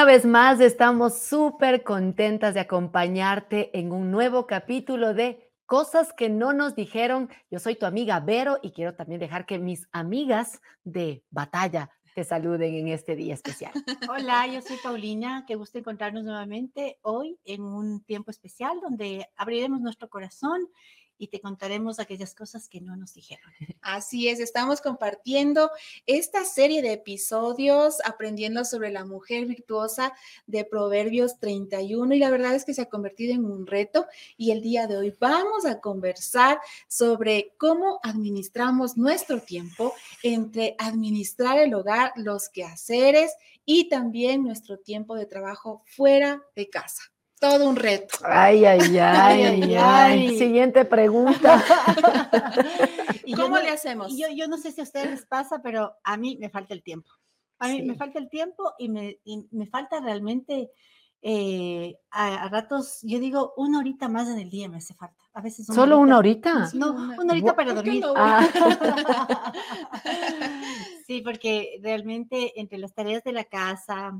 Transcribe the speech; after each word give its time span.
Una 0.00 0.06
vez 0.06 0.24
más, 0.24 0.60
estamos 0.60 1.18
súper 1.18 1.82
contentas 1.82 2.54
de 2.54 2.60
acompañarte 2.60 3.78
en 3.78 3.92
un 3.92 4.10
nuevo 4.10 4.46
capítulo 4.46 5.12
de 5.12 5.52
Cosas 5.66 6.14
que 6.14 6.30
no 6.30 6.54
nos 6.54 6.74
dijeron. 6.74 7.28
Yo 7.50 7.58
soy 7.58 7.76
tu 7.76 7.84
amiga 7.84 8.18
Vero 8.18 8.58
y 8.62 8.70
quiero 8.70 8.94
también 8.94 9.20
dejar 9.20 9.44
que 9.44 9.58
mis 9.58 9.86
amigas 9.92 10.62
de 10.84 11.22
batalla 11.28 11.90
te 12.14 12.24
saluden 12.24 12.76
en 12.76 12.88
este 12.88 13.14
día 13.14 13.34
especial. 13.34 13.72
Hola, 14.08 14.46
yo 14.46 14.62
soy 14.62 14.78
Paulina, 14.82 15.44
que 15.46 15.56
gusta 15.56 15.80
encontrarnos 15.80 16.24
nuevamente 16.24 16.98
hoy 17.02 17.38
en 17.44 17.60
un 17.60 18.02
tiempo 18.02 18.30
especial 18.30 18.80
donde 18.80 19.28
abriremos 19.36 19.82
nuestro 19.82 20.08
corazón 20.08 20.66
y 21.20 21.28
te 21.28 21.40
contaremos 21.40 22.00
aquellas 22.00 22.34
cosas 22.34 22.68
que 22.68 22.80
no 22.80 22.96
nos 22.96 23.12
dijeron. 23.12 23.52
Así 23.82 24.28
es, 24.28 24.40
estamos 24.40 24.80
compartiendo 24.80 25.70
esta 26.06 26.44
serie 26.44 26.80
de 26.80 26.94
episodios 26.94 27.98
aprendiendo 28.04 28.64
sobre 28.64 28.90
la 28.90 29.04
mujer 29.04 29.44
virtuosa 29.44 30.14
de 30.46 30.64
Proverbios 30.64 31.38
31 31.38 32.14
y 32.14 32.18
la 32.18 32.30
verdad 32.30 32.54
es 32.54 32.64
que 32.64 32.72
se 32.72 32.82
ha 32.82 32.88
convertido 32.88 33.34
en 33.34 33.44
un 33.44 33.66
reto 33.66 34.06
y 34.38 34.50
el 34.50 34.62
día 34.62 34.86
de 34.86 34.96
hoy 34.96 35.14
vamos 35.20 35.66
a 35.66 35.80
conversar 35.80 36.58
sobre 36.88 37.52
cómo 37.58 38.00
administramos 38.02 38.96
nuestro 38.96 39.42
tiempo 39.42 39.92
entre 40.22 40.74
administrar 40.78 41.58
el 41.58 41.74
hogar, 41.74 42.12
los 42.16 42.48
quehaceres 42.48 43.32
y 43.66 43.90
también 43.90 44.42
nuestro 44.42 44.78
tiempo 44.78 45.16
de 45.16 45.26
trabajo 45.26 45.82
fuera 45.84 46.42
de 46.56 46.70
casa 46.70 47.09
todo 47.40 47.68
un 47.68 47.76
reto. 47.76 48.18
Ay, 48.24 48.64
ay, 48.64 48.98
ay, 48.98 49.42
ay, 49.42 49.74
ay. 49.74 50.38
Siguiente 50.38 50.84
pregunta. 50.84 51.64
¿Y 53.24 53.34
¿Cómo 53.34 53.58
le 53.58 53.70
hacemos? 53.70 54.12
Yo, 54.16 54.28
yo 54.32 54.46
no 54.46 54.58
sé 54.58 54.70
si 54.70 54.80
a 54.80 54.84
ustedes 54.84 55.10
les 55.10 55.26
pasa, 55.26 55.60
pero 55.62 55.94
a 56.04 56.16
mí 56.16 56.36
me 56.40 56.50
falta 56.50 56.74
el 56.74 56.82
tiempo. 56.82 57.10
A 57.58 57.68
mí 57.68 57.82
me 57.82 57.94
falta 57.94 58.18
el 58.18 58.28
tiempo 58.30 58.72
y 58.78 58.88
me, 58.88 59.18
me 59.50 59.66
falta 59.66 60.00
realmente 60.00 60.70
eh, 61.22 61.98
a, 62.10 62.48
ratos, 62.48 63.00
yo 63.02 63.18
digo, 63.18 63.52
una 63.58 63.78
horita 63.78 64.08
más 64.08 64.28
en 64.28 64.38
el 64.38 64.48
día 64.48 64.68
me 64.68 64.78
hace 64.78 64.94
falta. 64.94 65.22
A 65.34 65.42
veces 65.42 65.66
¿Solo 65.66 65.98
una 65.98 66.18
horita? 66.18 66.70
No, 66.72 66.92
una 66.92 67.32
horita 67.32 67.54
para 67.54 67.74
dormir. 67.74 68.02
Ah. 68.16 68.48
sí, 71.06 71.20
porque 71.20 71.78
realmente 71.82 72.58
entre 72.58 72.78
las 72.78 72.94
tareas 72.94 73.22
de 73.22 73.32
la 73.32 73.44
casa, 73.44 74.18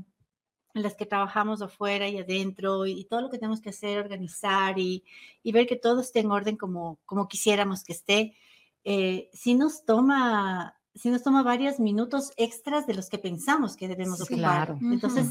las 0.73 0.95
que 0.95 1.05
trabajamos 1.05 1.61
afuera 1.61 2.07
y 2.07 2.17
adentro 2.17 2.85
y, 2.85 3.05
todo 3.05 3.21
lo 3.21 3.29
que 3.29 3.37
tenemos 3.37 3.61
que 3.61 3.69
hacer, 3.69 3.99
organizar 3.99 4.77
y, 4.79 5.03
ver 5.43 5.67
que 5.67 5.75
todo 5.75 6.01
esté 6.01 6.19
en 6.19 6.31
orden 6.31 6.57
como, 6.57 6.99
como 7.05 7.27
quisiéramos 7.27 7.83
que 7.83 7.93
esté, 7.93 8.35
eh, 8.83 9.29
sí 9.33 9.55
nos 9.55 9.85
toma 9.85 10.75
sí 10.93 11.09
nos 11.09 11.23
toma 11.23 11.43
varios 11.43 11.79
minutos 11.79 12.31
extras 12.35 12.85
de 12.85 12.93
los 12.93 13.09
que 13.09 13.17
pensamos 13.17 13.75
que 13.75 13.87
debemos 13.87 14.21
ocupar. 14.21 14.75
Entonces, 14.81 15.27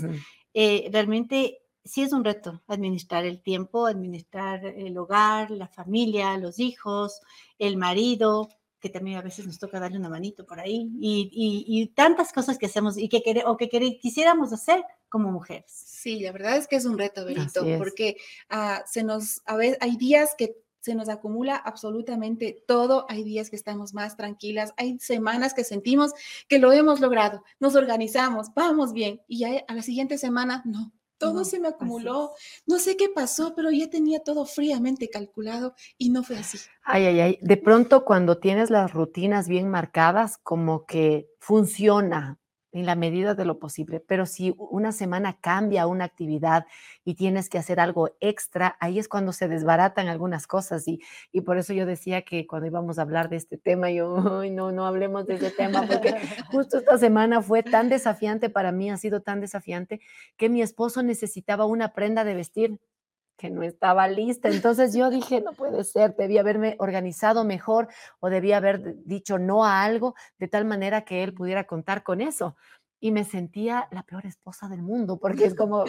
eh, 0.55 0.89
realmente 0.93 1.59
sí 1.85 2.03
es 2.03 2.13
un 2.13 2.25
reto 2.25 2.63
administrar 2.67 3.25
el 3.25 3.43
tiempo, 3.43 3.87
administrar 3.87 4.65
el 4.65 4.97
hogar, 4.97 5.51
la 5.51 5.69
familia, 5.69 6.37
los 6.39 6.59
hijos, 6.59 7.21
el 7.59 7.77
marido, 7.77 8.49
que 8.81 8.89
también 8.89 9.19
a 9.19 9.23
veces 9.23 9.47
nos 9.47 9.59
toca 9.59 9.79
darle 9.79 9.99
una 9.99 10.09
manito 10.09 10.47
por 10.47 10.59
ahí, 10.59 10.91
y, 11.01 11.87
tantas 11.95 12.33
cosas 12.33 12.59
que 12.59 12.67
hacemos 12.67 12.97
y 12.97 13.09
que, 13.09 13.23
o 13.47 13.57
que 13.57 13.69
quisiéramos 14.01 14.53
hacer 14.53 14.85
como 15.09 15.31
mujeres. 15.31 15.71
Sí, 15.71 16.21
la 16.21 16.33
verdad 16.33 16.57
es 16.57 16.67
que 16.67 16.77
es 16.77 16.85
un 16.85 16.99
reto, 16.99 17.25
Benito, 17.25 17.65
porque 17.79 18.17
ah, 18.49 18.83
se 18.87 19.03
nos, 19.03 19.43
a 19.45 19.57
veces, 19.57 19.79
hay 19.81 19.97
días 19.97 20.35
que 20.37 20.57
se 20.81 20.95
nos 20.95 21.09
acumula 21.09 21.57
absolutamente 21.57 22.65
todo. 22.67 23.07
Hay 23.09 23.23
días 23.23 23.51
que 23.51 23.57
estamos 23.57 23.95
más 23.95 24.17
tranquilas, 24.17 24.73
hay 24.77 24.99
semanas 24.99 25.55
que 25.55 25.65
sentimos 25.65 26.13
que 26.49 26.59
lo 26.59 26.73
hemos 26.73 27.01
logrado, 27.01 27.45
nos 27.59 27.77
organizamos, 27.77 28.49
vamos 28.55 28.93
bien, 28.93 29.21
y 29.29 29.41
ya 29.41 29.65
a 29.69 29.75
la 29.75 29.83
siguiente 29.83 30.19
semana 30.19 30.63
no, 30.65 30.93
todo 31.21 31.45
se 31.45 31.61
me 31.61 31.69
acumuló. 31.69 32.33
No 32.67 32.79
sé 32.81 32.97
qué 32.97 33.09
pasó, 33.09 33.53
pero 33.55 33.71
ya 33.71 33.89
tenía 33.89 34.21
todo 34.21 34.47
fríamente 34.47 35.09
calculado 35.09 35.75
y 35.99 36.11
no 36.11 36.25
fue 36.25 36.39
así. 36.39 36.59
Ay, 36.83 37.07
ay, 37.07 37.21
ay. 37.21 37.39
De 37.43 37.57
pronto 37.57 38.05
cuando 38.05 38.39
tienes 38.39 38.71
las 38.71 38.93
rutinas 38.93 39.47
bien 39.47 39.69
marcadas, 39.69 40.39
como 40.39 40.87
que 40.87 41.29
funciona, 41.39 42.40
en 42.73 42.87
la 42.87 42.95
medida 42.95 43.35
de 43.35 43.45
lo 43.45 43.59
posible, 43.59 44.01
pero 44.01 44.27
si 44.27 44.55
una 44.57 44.93
semana 44.93 45.39
cambia 45.41 45.87
una 45.87 46.05
actividad 46.05 46.67
y 47.05 47.15
tienes 47.15 47.49
que 47.49 47.59
hacer 47.59 47.81
algo 47.81 48.11
extra, 48.21 48.77
ahí 48.81 48.99
es 48.99 49.09
cuando 49.09 49.33
se 49.33 49.49
desbaratan 49.49 50.09
algunas 50.09 50.47
cosas 50.47 50.87
y, 50.87 51.01
y 51.33 51.41
por 51.41 51.59
eso 51.59 51.73
yo 51.73 51.87
decía 51.87 52.23
que 52.23 52.47
cuando 52.47 52.69
íbamos 52.69 52.99
a 52.99 53.03
hablar 53.03 53.29
de 53.29 53.37
este 53.37 53.59
tema, 53.59 53.91
yo, 53.91 54.19
no, 54.51 54.73
no 54.73 54.87
hablemos 54.87 55.27
de 55.27 55.35
ese 55.35 55.51
tema, 55.51 55.87
porque 55.87 56.15
justo 56.51 56.79
esta 56.79 56.99
semana 56.99 57.43
fue 57.43 57.63
tan 57.63 57.89
desafiante 57.89 58.51
para 58.51 58.73
mí, 58.73 58.91
ha 58.91 58.97
sido 58.97 59.21
tan 59.21 59.41
desafiante, 59.41 60.01
que 60.37 60.49
mi 60.49 60.63
esposo 60.63 61.03
necesitaba 61.03 61.65
una 61.65 61.93
prenda 61.93 62.25
de 62.25 62.35
vestir 62.35 62.79
que 63.41 63.49
no 63.49 63.63
estaba 63.63 64.07
lista. 64.07 64.51
Entonces 64.51 64.93
yo 64.93 65.09
dije, 65.09 65.41
no 65.41 65.55
puede 65.55 65.83
ser, 65.85 66.15
debía 66.15 66.43
haberme 66.43 66.77
organizado 66.79 67.43
mejor 67.43 67.89
o 68.21 68.29
debía 68.29 68.59
haber 68.59 69.03
dicho 69.07 69.39
no 69.39 69.65
a 69.65 69.83
algo 69.83 70.15
de 70.39 70.47
tal 70.47 70.67
manera 70.67 71.07
que 71.07 71.23
él 71.23 71.33
pudiera 71.33 71.65
contar 71.67 72.03
con 72.03 72.21
eso. 72.21 72.55
Y 73.01 73.13
me 73.13 73.25
sentía 73.25 73.89
la 73.93 74.03
peor 74.03 74.27
esposa 74.27 74.69
del 74.69 74.83
mundo, 74.83 75.19
porque 75.19 75.47
es 75.47 75.55
como, 75.55 75.87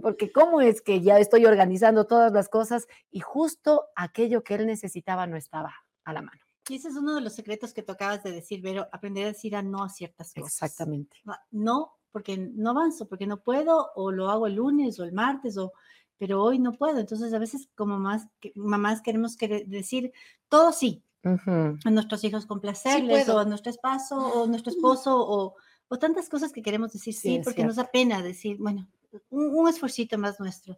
porque 0.00 0.32
cómo 0.32 0.62
es 0.62 0.80
que 0.80 1.02
ya 1.02 1.18
estoy 1.18 1.44
organizando 1.44 2.06
todas 2.06 2.32
las 2.32 2.48
cosas 2.48 2.86
y 3.10 3.20
justo 3.20 3.84
aquello 3.96 4.42
que 4.42 4.54
él 4.54 4.66
necesitaba 4.66 5.26
no 5.26 5.36
estaba 5.36 5.74
a 6.04 6.12
la 6.14 6.22
mano. 6.22 6.40
Y 6.70 6.76
ese 6.76 6.88
es 6.88 6.96
uno 6.96 7.16
de 7.16 7.20
los 7.20 7.34
secretos 7.34 7.74
que 7.74 7.82
tú 7.82 7.92
acabas 7.92 8.22
de 8.22 8.32
decir, 8.32 8.62
pero 8.62 8.88
aprender 8.92 9.24
a 9.24 9.28
decir 9.28 9.54
a 9.54 9.62
no 9.62 9.84
a 9.84 9.90
ciertas 9.90 10.32
cosas. 10.32 10.54
Exactamente. 10.54 11.18
No, 11.50 11.98
porque 12.12 12.38
no 12.38 12.70
avanzo, 12.70 13.06
porque 13.06 13.26
no 13.26 13.42
puedo, 13.42 13.90
o 13.94 14.10
lo 14.10 14.30
hago 14.30 14.46
el 14.46 14.54
lunes 14.54 14.98
o 14.98 15.04
el 15.04 15.12
martes, 15.12 15.58
o 15.58 15.74
pero 16.18 16.42
hoy 16.42 16.58
no 16.58 16.72
puedo. 16.72 16.98
Entonces, 16.98 17.32
a 17.32 17.38
veces 17.38 17.68
como 17.74 17.98
más, 17.98 18.28
mamás 18.54 19.02
queremos 19.02 19.36
decir 19.66 20.12
todo 20.48 20.72
sí, 20.72 21.02
a 21.22 21.90
nuestros 21.90 22.22
hijos 22.24 22.46
complacerles, 22.46 23.28
o 23.28 23.38
a 23.38 23.44
nuestro 23.44 23.70
esposo, 23.70 24.16
o 24.16 24.46
nuestro 24.46 24.72
esposo, 24.72 25.16
o, 25.16 25.54
o, 25.88 25.98
tantas 25.98 26.28
cosas 26.28 26.52
que 26.52 26.62
queremos 26.62 26.92
decir 26.92 27.14
sí, 27.14 27.40
porque 27.42 27.64
nos 27.64 27.76
da 27.76 27.90
pena 27.90 28.22
decir, 28.22 28.58
bueno, 28.58 28.88
un, 29.30 29.56
un 29.56 29.68
esfuercito 29.68 30.18
más 30.18 30.38
nuestro. 30.38 30.76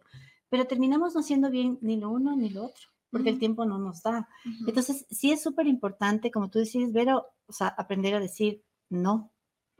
Pero 0.49 0.65
terminamos 0.65 1.13
no 1.13 1.19
haciendo 1.19 1.49
bien 1.49 1.77
ni 1.81 1.97
lo 1.97 2.09
uno 2.09 2.35
ni 2.35 2.49
lo 2.49 2.65
otro, 2.65 2.87
porque 3.11 3.29
el 3.29 3.39
tiempo 3.39 3.65
no 3.65 3.77
nos 3.77 4.03
da. 4.03 4.29
Entonces, 4.65 5.05
sí 5.09 5.31
es 5.31 5.41
súper 5.41 5.67
importante, 5.67 6.31
como 6.31 6.49
tú 6.49 6.59
decís, 6.59 6.93
Vero, 6.93 7.27
o 7.45 7.53
sea, 7.53 7.67
aprender 7.67 8.15
a 8.15 8.19
decir 8.19 8.63
no, 8.89 9.31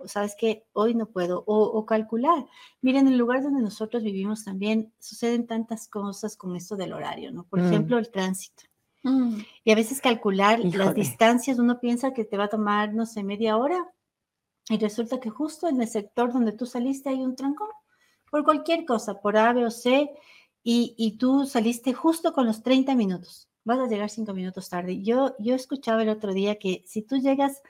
sabes 0.05 0.35
que 0.37 0.65
hoy 0.73 0.93
no 0.93 1.07
puedo, 1.07 1.43
o, 1.45 1.85
calcular. 1.85 2.45
Miren, 2.81 3.07
en 3.07 3.13
el 3.13 3.19
lugar 3.19 3.43
donde 3.43 3.61
nosotros 3.61 4.03
vivimos 4.03 4.43
también 4.43 4.93
suceden 4.99 5.47
tantas 5.47 5.87
cosas 5.87 6.37
con 6.37 6.55
esto 6.55 6.75
del 6.75 6.93
horario, 6.93 7.31
¿no? 7.31 7.43
Por 7.45 7.61
mm. 7.61 7.65
ejemplo, 7.65 7.97
el 7.97 8.09
tránsito. 8.09 8.63
Mm. 9.03 9.39
Y 9.63 9.71
a 9.71 9.75
veces 9.75 10.01
calcular 10.01 10.59
las 10.59 10.93
distancias, 10.93 11.59
uno 11.59 11.79
piensa 11.79 12.13
que 12.13 12.25
te 12.25 12.37
va 12.37 12.45
a 12.45 12.49
tomar, 12.49 12.93
no 12.93 13.05
sé, 13.05 13.23
media 13.23 13.57
hora, 13.57 13.93
y 14.69 14.77
resulta 14.77 15.19
que 15.19 15.29
justo 15.29 15.67
en 15.67 15.81
el 15.81 15.87
sector 15.87 16.33
donde 16.33 16.51
tú 16.51 16.65
saliste 16.65 17.09
hay 17.09 17.21
un 17.21 17.35
trancón, 17.35 17.69
por 18.29 18.43
cualquier 18.43 18.85
cosa, 18.85 19.19
por 19.21 19.37
A, 19.37 19.53
B 19.53 19.65
o 19.65 19.71
C, 19.71 20.11
y, 20.63 20.93
y 20.97 21.17
tú 21.17 21.45
saliste 21.45 21.93
justo 21.93 22.33
con 22.33 22.45
los 22.45 22.61
30 22.61 22.93
minutos. 22.95 23.47
Vas 23.63 23.79
a 23.79 23.87
llegar 23.87 24.09
cinco 24.09 24.33
minutos 24.33 24.69
tarde. 24.69 25.01
Yo, 25.01 25.35
yo 25.39 25.55
escuchaba 25.55 26.01
el 26.01 26.09
otro 26.09 26.33
día 26.33 26.59
que 26.59 26.83
si 26.85 27.01
tú 27.01 27.17
llegas 27.17 27.61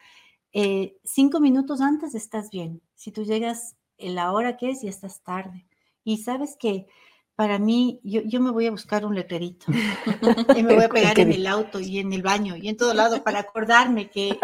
eh, 0.54 0.98
cinco 1.04 1.40
minutos 1.40 1.82
antes 1.82 2.16
estás 2.16 2.50
bien. 2.50 2.82
Si 2.96 3.12
tú 3.12 3.24
llegas 3.24 3.76
en 3.98 4.16
la 4.16 4.32
hora 4.32 4.58
que 4.58 4.70
es, 4.70 4.82
ya 4.82 4.90
estás 4.90 5.22
tarde. 5.22 5.66
Y 6.04 6.18
sabes 6.18 6.56
que 6.58 6.88
para 7.36 7.60
mí, 7.60 8.00
yo, 8.04 8.22
yo 8.22 8.42
me 8.42 8.50
voy 8.50 8.66
a 8.66 8.72
buscar 8.72 9.06
un 9.06 9.14
letrerito 9.14 9.68
y 10.58 10.64
me 10.64 10.74
voy 10.74 10.84
a 10.84 10.90
pegar 10.90 11.20
en 11.20 11.32
el 11.32 11.46
auto 11.46 11.80
y 11.80 12.00
en 12.00 12.12
el 12.12 12.24
baño 12.24 12.56
y 12.56 12.68
en 12.68 12.78
todo 12.78 12.96
lado 12.96 13.24
para 13.24 13.40
acordarme 13.40 14.10
que, 14.10 14.40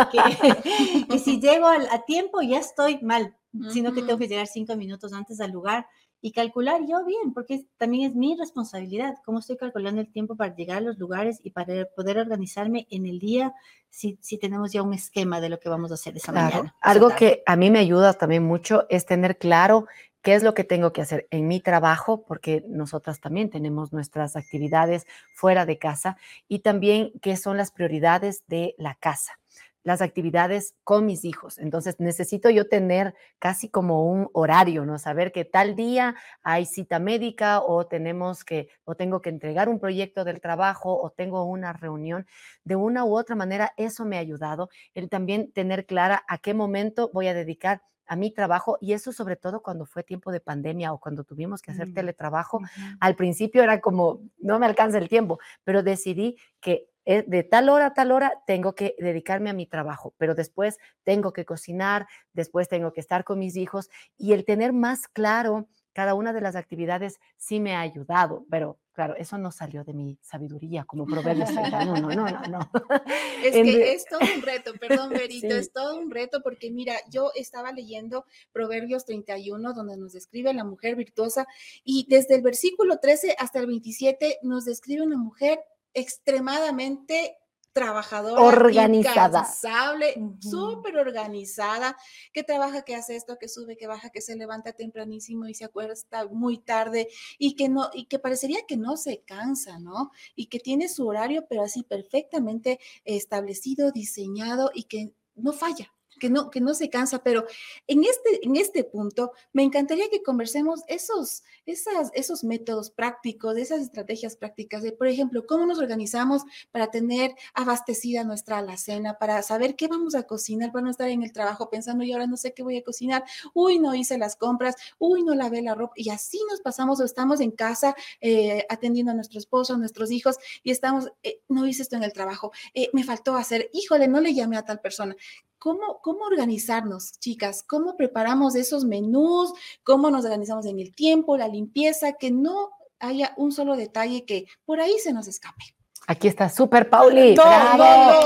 que, 1.10 1.20
si 1.20 1.40
llego 1.40 1.66
a, 1.68 2.06
tiempo 2.06 2.42
ya 2.44 2.60
estoy 2.60 3.00
mal, 3.02 3.36
sino 3.72 3.94
que 3.94 4.02
tengo 4.02 4.20
que 4.20 4.28
llegar 4.28 4.46
cinco 4.46 4.76
minutos 4.76 5.12
antes 5.14 5.42
al 5.42 5.52
lugar 5.52 5.88
y 6.26 6.32
calcular 6.32 6.80
yo 6.88 7.04
bien, 7.06 7.34
porque 7.34 7.66
también 7.78 8.10
es 8.10 8.16
mi 8.16 8.38
responsabilidad, 8.38 9.16
cómo 9.26 9.40
estoy 9.40 9.58
calculando 9.58 10.00
el 10.00 10.10
tiempo 10.10 10.38
para 10.38 10.56
llegar 10.56 10.78
a 10.78 10.82
los 10.82 10.98
lugares 10.98 11.42
y 11.44 11.52
para 11.52 11.84
poder 11.98 12.18
organizarme 12.18 12.88
en 12.90 13.06
el 13.06 13.20
día 13.20 13.54
si, 13.90 14.18
si 14.22 14.38
tenemos 14.38 14.72
ya 14.72 14.84
un 14.84 14.94
esquema 14.94 15.42
de 15.42 15.50
lo 15.50 15.60
que 15.60 15.68
vamos 15.68 15.92
a 15.92 15.96
hacer 15.96 16.16
esa 16.16 16.32
mañana. 16.32 16.74
Algo 16.80 17.10
que 17.10 17.44
a 17.46 17.58
mí 17.58 17.70
me 17.70 17.80
ayuda 17.80 18.14
también 18.14 18.42
mucho 18.42 18.86
es 18.90 19.06
tener 19.06 19.38
claro 19.38 19.86
qué 20.22 20.36
es 20.36 20.44
lo 20.44 20.54
que 20.54 20.64
tengo 20.64 20.94
que 20.94 21.02
hacer 21.02 21.28
en 21.30 21.46
mi 21.50 21.60
trabajo, 21.60 22.24
porque 22.24 22.64
nosotras 22.70 23.20
también 23.20 23.50
tenemos 23.50 23.92
nuestras 23.92 24.38
actividades 24.38 25.06
fuera 25.36 25.66
de 25.66 25.78
casa, 25.78 26.16
y 26.48 26.60
también 26.60 27.12
qué 27.22 27.36
son 27.36 27.58
las 27.58 27.72
prioridades 27.72 28.46
de 28.48 28.76
la 28.78 28.96
casa 28.96 29.38
las 29.84 30.02
actividades 30.02 30.76
con 30.84 31.06
mis 31.06 31.26
hijos. 31.26 31.58
Entonces 31.58 32.00
necesito 32.00 32.50
yo 32.50 32.68
tener 32.68 33.14
casi 33.40 33.70
como 33.70 34.06
un 34.10 34.30
horario, 34.34 34.86
¿no? 34.86 34.98
Saber 34.98 35.32
que 35.32 35.46
tal 35.46 35.76
día 35.76 36.16
hay 36.42 36.66
cita 36.66 37.00
médica 37.00 37.62
o 37.62 37.86
tenemos 37.86 38.44
que 38.44 38.70
o 38.86 38.96
tengo 38.96 39.22
que 39.22 39.30
entregar 39.30 39.70
un 39.70 39.80
proyecto 39.80 40.24
del 40.24 40.42
trabajo 40.42 41.00
o 41.00 41.10
tengo 41.12 41.44
una 41.44 41.74
reunión. 41.74 42.26
De 42.64 42.76
una 42.76 43.06
u 43.06 43.18
otra 43.18 43.36
manera 43.36 43.74
eso 43.78 44.06
me 44.06 44.18
ha 44.18 44.20
ayudado 44.20 44.70
el 44.94 45.10
también 45.10 45.52
tener 45.52 45.86
clara 45.86 46.24
a 46.28 46.38
qué 46.38 46.54
momento 46.54 47.12
voy 47.14 47.28
a 47.28 47.34
dedicar 47.34 47.82
a 48.06 48.16
mi 48.16 48.32
trabajo 48.32 48.78
y 48.82 48.94
eso 48.94 49.12
sobre 49.12 49.36
todo 49.36 49.62
cuando 49.62 49.86
fue 49.86 50.04
tiempo 50.04 50.32
de 50.32 50.40
pandemia 50.40 50.94
o 50.94 51.00
cuando 51.00 51.24
tuvimos 51.24 51.62
que 51.62 51.72
hacer 51.72 51.88
Mm, 51.88 51.94
teletrabajo. 51.94 52.60
Al 53.00 53.16
principio 53.16 53.64
era 53.64 53.80
como, 53.82 54.22
no 54.40 54.60
me 54.60 54.66
alcanza 54.66 54.98
el 54.98 55.10
tiempo, 55.10 55.40
pero 55.64 55.84
decidí 55.84 56.38
que 56.60 56.90
eh, 57.06 57.24
de 57.28 57.44
tal 57.44 57.70
hora 57.70 57.88
a 57.88 57.94
tal 57.94 58.12
hora 58.12 58.42
tengo 58.48 58.76
que 58.76 58.96
dedicarme 58.98 59.50
a 59.50 59.54
mi 59.54 59.66
trabajo, 59.66 60.14
pero 60.18 60.36
después 60.36 60.78
tengo 61.04 61.34
que 61.34 61.46
cocinar, 61.46 62.08
después 62.34 62.70
tengo 62.70 62.94
que 62.94 63.02
estar 63.02 63.24
con 63.24 63.40
mis 63.40 63.56
hijos 63.56 63.90
y 64.18 64.34
el 64.34 64.46
tener 64.46 64.74
más 64.74 65.08
claro 65.08 65.68
cada 65.94 66.16
una 66.16 66.34
de 66.34 66.42
las 66.42 66.56
actividades 66.56 67.20
sí 67.38 67.60
me 67.60 67.76
ha 67.76 67.82
ayudado, 67.82 68.46
pero 68.50 68.80
claro, 68.94 69.16
eso 69.16 69.38
no 69.38 69.52
salió 69.52 69.84
de 69.84 69.94
mi 69.94 70.18
sabiduría 70.22 70.86
como 70.86 71.06
proverbios 71.06 71.54
31, 71.54 72.02
no, 72.02 72.10
no, 72.10 72.26
no, 72.30 72.48
no. 72.48 72.72
Es 73.44 73.54
que 73.54 73.94
es 73.94 74.06
todo 74.06 74.20
un 74.36 74.42
reto, 74.42 74.74
perdón, 74.80 75.10
Berito, 75.30 75.50
Sí. 75.50 75.54
es 75.54 75.72
todo 75.72 76.00
un 76.00 76.10
reto 76.10 76.42
porque 76.42 76.72
mira, 76.72 76.96
yo 77.10 77.32
estaba 77.36 77.72
leyendo 77.72 78.26
Proverbios 78.52 79.06
31 79.06 79.74
donde 79.74 79.98
nos 79.98 80.14
describe 80.14 80.54
la 80.54 80.64
mujer 80.64 80.96
virtuosa 80.96 81.46
y 81.84 82.08
desde 82.10 82.36
el 82.36 82.42
versículo 82.42 82.98
13 82.98 83.36
hasta 83.38 83.60
el 83.60 83.68
27 83.68 84.40
nos 84.42 84.66
describe 84.66 85.04
una 85.04 85.18
mujer 85.18 85.60
extremadamente 85.94 87.38
trabajadora, 87.74 88.48
Organizada. 88.48 89.40
incansable, 89.40 90.14
Ujú. 90.16 90.40
súper 90.40 90.98
organizada, 90.98 91.98
que 92.32 92.44
trabaja, 92.44 92.84
que 92.84 92.96
hace 92.96 93.16
esto, 93.16 93.38
que 93.40 93.48
sube, 93.50 93.78
que 93.78 93.88
baja, 93.88 94.10
que 94.12 94.22
se 94.22 94.36
levanta 94.36 94.74
tempranísimo 94.74 95.48
y 95.48 95.56
se 95.56 95.66
acuesta 95.66 96.28
muy 96.28 96.60
tarde 96.60 97.08
y 97.40 97.56
que 97.56 97.70
no 97.70 97.90
y 97.94 98.06
que 98.06 98.20
parecería 98.20 98.60
que 98.68 98.78
no 98.78 98.96
se 98.98 99.24
cansa, 99.24 99.80
¿no? 99.80 100.12
Y 100.36 100.48
que 100.48 100.60
tiene 100.60 100.88
su 100.88 101.08
horario 101.08 101.46
pero 101.50 101.64
así 101.64 101.84
perfectamente 101.84 102.80
establecido, 103.06 103.92
diseñado 103.92 104.70
y 104.74 104.84
que 104.84 105.14
no 105.36 105.52
falla, 105.52 105.94
que 106.20 106.30
no, 106.30 106.50
que 106.50 106.62
no 106.62 106.74
se 106.74 106.90
cansa. 106.90 107.24
Pero 107.24 107.46
en 107.88 108.04
este, 108.04 108.46
en 108.46 108.56
este 108.56 108.84
punto 108.84 109.32
me 109.52 109.64
encantaría 109.64 110.10
que 110.10 110.24
conversemos 110.24 110.82
esos, 110.88 111.44
esas, 111.66 112.12
esos 112.14 112.44
métodos 112.44 112.92
prácticos, 112.92 113.58
esas 113.58 113.82
estrategias 113.82 114.36
prácticas 114.36 114.84
de, 114.84 114.92
por 114.92 115.08
ejemplo, 115.08 115.46
cómo 115.48 115.66
nos 115.66 115.80
organizamos 115.80 116.44
para 116.72 116.92
tener 116.92 117.36
abastecida 117.54 118.24
nuestra 118.24 118.60
alacena, 118.60 119.18
para 119.18 119.42
saber 119.42 119.76
qué 119.76 119.88
vamos 119.88 120.16
a 120.16 120.24
cocinar, 120.24 120.72
para 120.72 120.84
no 120.84 120.92
estar 120.92 121.10
en 121.10 121.24
el 121.24 121.32
trabajo 121.32 121.70
pensando, 121.70 122.04
y 122.04 122.12
ahora 122.12 122.28
no 122.28 122.38
sé 122.38 122.54
qué 122.54 122.64
voy 122.64 122.78
a 122.78 122.84
cocinar, 122.84 123.24
uy, 123.54 123.80
no 123.80 123.96
hice 123.96 124.18
las 124.18 124.36
compras, 124.36 124.76
uy, 125.00 125.24
no 125.24 125.36
lavé 125.36 125.62
la 125.62 125.76
ropa, 125.76 125.94
y 125.96 126.10
así 126.10 126.40
nos 126.50 126.62
pasamos 126.62 127.00
o 127.00 127.06
estamos 127.06 127.40
en 127.40 127.52
casa 127.52 127.96
eh, 128.22 128.66
atendiendo 128.70 129.12
a 129.12 129.16
nuestro 129.16 129.40
esposo, 129.40 129.74
a 129.74 129.78
nuestros 129.78 130.12
hijos, 130.12 130.38
y 130.64 130.72
estamos, 130.72 131.12
eh, 131.24 131.42
no 131.50 131.66
hice 131.68 131.84
esto 131.84 131.96
en 131.96 132.04
el 132.04 132.14
trabajo, 132.14 132.52
eh, 132.74 132.90
me 132.94 133.04
faltó 133.04 133.36
hacer, 133.36 133.70
híjole, 133.74 134.08
no 134.08 134.20
le 134.20 134.34
llamé 134.34 134.58
a 134.58 134.66
tal 134.66 134.80
persona. 134.80 135.16
¿Cómo, 135.64 136.02
¿Cómo 136.02 136.26
organizarnos, 136.26 137.18
chicas? 137.20 137.64
¿Cómo 137.64 137.96
preparamos 137.96 138.54
esos 138.54 138.84
menús? 138.84 139.54
¿Cómo 139.86 140.12
nos 140.12 140.26
organizamos 140.26 140.66
en 140.66 140.78
el 140.78 140.94
tiempo, 140.94 141.38
la 141.38 141.48
limpieza? 141.48 142.12
Que 142.20 142.32
no 142.32 142.72
haya 143.00 143.34
un 143.38 143.54
solo 143.54 143.78
detalle 143.78 144.26
que 144.26 144.46
por 144.66 144.82
ahí 144.82 145.00
se 145.00 145.14
nos 145.14 145.26
escape. 145.30 145.64
Aquí 146.06 146.28
está 146.28 146.50
súper 146.50 146.90
Pauli. 146.90 147.34
Todo, 147.36 147.46
bravo. 147.46 148.26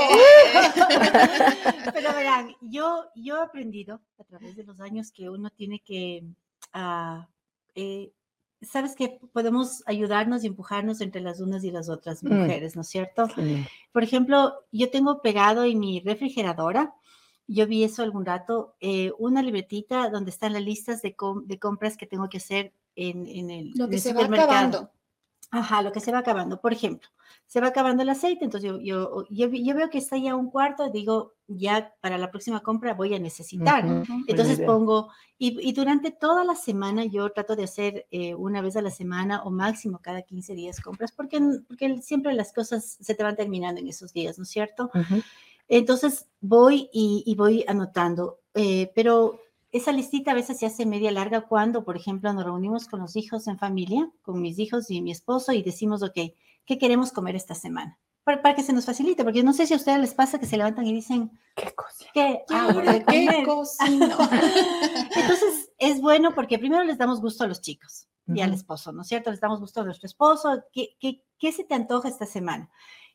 Pero 1.94 2.12
verán, 2.12 2.56
yo, 2.60 3.04
yo 3.14 3.36
he 3.36 3.42
aprendido 3.44 4.00
a 4.18 4.24
través 4.24 4.56
de 4.56 4.64
los 4.64 4.80
años 4.80 5.12
que 5.12 5.30
uno 5.30 5.48
tiene 5.50 5.78
que, 5.78 6.24
ah, 6.72 7.28
eh, 7.76 8.10
sabes 8.62 8.96
que 8.96 9.20
podemos 9.32 9.84
ayudarnos 9.86 10.42
y 10.42 10.48
empujarnos 10.48 11.00
entre 11.00 11.20
las 11.20 11.40
unas 11.40 11.62
y 11.62 11.70
las 11.70 11.88
otras 11.88 12.24
Mm. 12.24 12.32
mujeres, 12.32 12.74
¿no 12.74 12.82
es 12.82 12.88
cierto? 12.88 13.28
Sí. 13.36 13.64
Por 13.92 14.02
ejemplo, 14.02 14.54
yo 14.72 14.90
tengo 14.90 15.22
pegado 15.22 15.62
en 15.62 15.78
mi 15.78 16.00
refrigeradora, 16.00 16.94
yo 17.48 17.66
vi 17.66 17.82
eso 17.82 18.02
algún 18.02 18.24
rato, 18.24 18.76
eh, 18.80 19.10
una 19.18 19.42
libretita 19.42 20.08
donde 20.10 20.30
están 20.30 20.52
las 20.52 20.62
listas 20.62 21.02
de, 21.02 21.16
com- 21.16 21.44
de 21.46 21.58
compras 21.58 21.96
que 21.96 22.06
tengo 22.06 22.28
que 22.28 22.36
hacer 22.36 22.72
en, 22.94 23.26
en 23.26 23.50
el, 23.50 23.72
Lo 23.74 23.84
en 23.86 23.90
que 23.90 23.96
el 23.96 24.02
se 24.02 24.12
va 24.12 24.24
acabando. 24.24 24.90
Ajá, 25.50 25.80
lo 25.80 25.92
que 25.92 26.00
se 26.00 26.12
va 26.12 26.18
acabando. 26.18 26.60
Por 26.60 26.74
ejemplo, 26.74 27.08
se 27.46 27.58
va 27.62 27.68
acabando 27.68 28.02
el 28.02 28.10
aceite, 28.10 28.44
entonces 28.44 28.68
yo, 28.70 28.78
yo, 28.80 29.24
yo, 29.30 29.48
yo 29.48 29.74
veo 29.74 29.88
que 29.88 29.96
está 29.96 30.18
ya 30.18 30.36
un 30.36 30.50
cuarto, 30.50 30.90
digo, 30.90 31.36
ya 31.46 31.94
para 32.02 32.18
la 32.18 32.30
próxima 32.30 32.60
compra 32.60 32.92
voy 32.92 33.14
a 33.14 33.18
necesitar. 33.18 33.82
Ujú. 33.86 34.02
Ujú. 34.02 34.24
Entonces 34.26 34.58
pongo, 34.66 35.08
y, 35.38 35.58
y 35.66 35.72
durante 35.72 36.10
toda 36.10 36.44
la 36.44 36.54
semana 36.54 37.06
yo 37.06 37.30
trato 37.32 37.56
de 37.56 37.64
hacer 37.64 38.06
eh, 38.10 38.34
una 38.34 38.60
vez 38.60 38.76
a 38.76 38.82
la 38.82 38.90
semana 38.90 39.42
o 39.42 39.50
máximo 39.50 40.00
cada 40.02 40.20
15 40.20 40.54
días 40.54 40.82
compras, 40.82 41.12
porque, 41.12 41.40
porque 41.66 42.02
siempre 42.02 42.34
las 42.34 42.52
cosas 42.52 42.98
se 43.00 43.14
te 43.14 43.22
van 43.22 43.34
terminando 43.36 43.80
en 43.80 43.88
esos 43.88 44.12
días, 44.12 44.36
¿no 44.36 44.42
es 44.42 44.50
cierto? 44.50 44.90
Ujú. 44.94 45.22
Entonces 45.68 46.26
voy 46.40 46.88
y, 46.92 47.22
y 47.26 47.34
voy 47.34 47.64
anotando, 47.68 48.40
eh, 48.54 48.90
pero 48.94 49.40
esa 49.70 49.92
listita 49.92 50.30
a 50.30 50.34
veces 50.34 50.58
se 50.58 50.66
hace 50.66 50.86
media 50.86 51.12
larga 51.12 51.42
cuando, 51.42 51.84
por 51.84 51.96
ejemplo, 51.96 52.32
nos 52.32 52.44
reunimos 52.44 52.86
con 52.88 53.00
los 53.00 53.16
hijos 53.16 53.46
en 53.48 53.58
familia, 53.58 54.10
con 54.22 54.40
mis 54.40 54.58
hijos 54.58 54.90
y 54.90 55.02
mi 55.02 55.10
esposo 55.10 55.52
y 55.52 55.62
decimos, 55.62 56.02
ok, 56.02 56.16
¿qué 56.64 56.78
queremos 56.78 57.12
comer 57.12 57.36
esta 57.36 57.54
semana? 57.54 57.98
Para, 58.24 58.42
para 58.42 58.54
que 58.54 58.62
se 58.62 58.72
nos 58.72 58.86
facilite, 58.86 59.24
porque 59.24 59.42
no 59.42 59.52
sé 59.52 59.66
si 59.66 59.74
a 59.74 59.76
ustedes 59.76 60.00
les 60.00 60.14
pasa 60.14 60.38
que 60.38 60.46
se 60.46 60.56
levantan 60.56 60.86
y 60.86 60.92
dicen, 60.92 61.38
Qué 61.54 61.70
cosa. 61.74 62.06
¿qué 62.14 62.44
¿Y 62.48 62.54
hago 62.54 62.80
ahora 62.80 63.04
qué 63.06 63.42
cocino? 63.44 64.16
Entonces, 65.16 65.70
es 65.78 66.00
bueno 66.00 66.34
porque 66.34 66.58
primero 66.58 66.84
les 66.84 66.98
damos 66.98 67.20
gusto 67.20 67.44
a 67.44 67.46
los 67.46 67.60
chicos 67.60 68.08
y 68.26 68.40
al 68.40 68.50
Ujú. 68.50 68.58
esposo, 68.58 68.92
¿no 68.92 69.02
es 69.02 69.08
cierto? 69.08 69.30
Les 69.30 69.40
damos 69.40 69.60
gusto 69.60 69.80
a 69.80 69.84
nuestro 69.84 70.06
esposo. 70.06 70.62
¿Qué, 70.72 70.96
qué, 71.00 71.24
qué 71.38 71.52
se 71.52 71.64
te 71.64 71.74
antoja 71.74 72.08
esta 72.08 72.26
semana? 72.26 72.70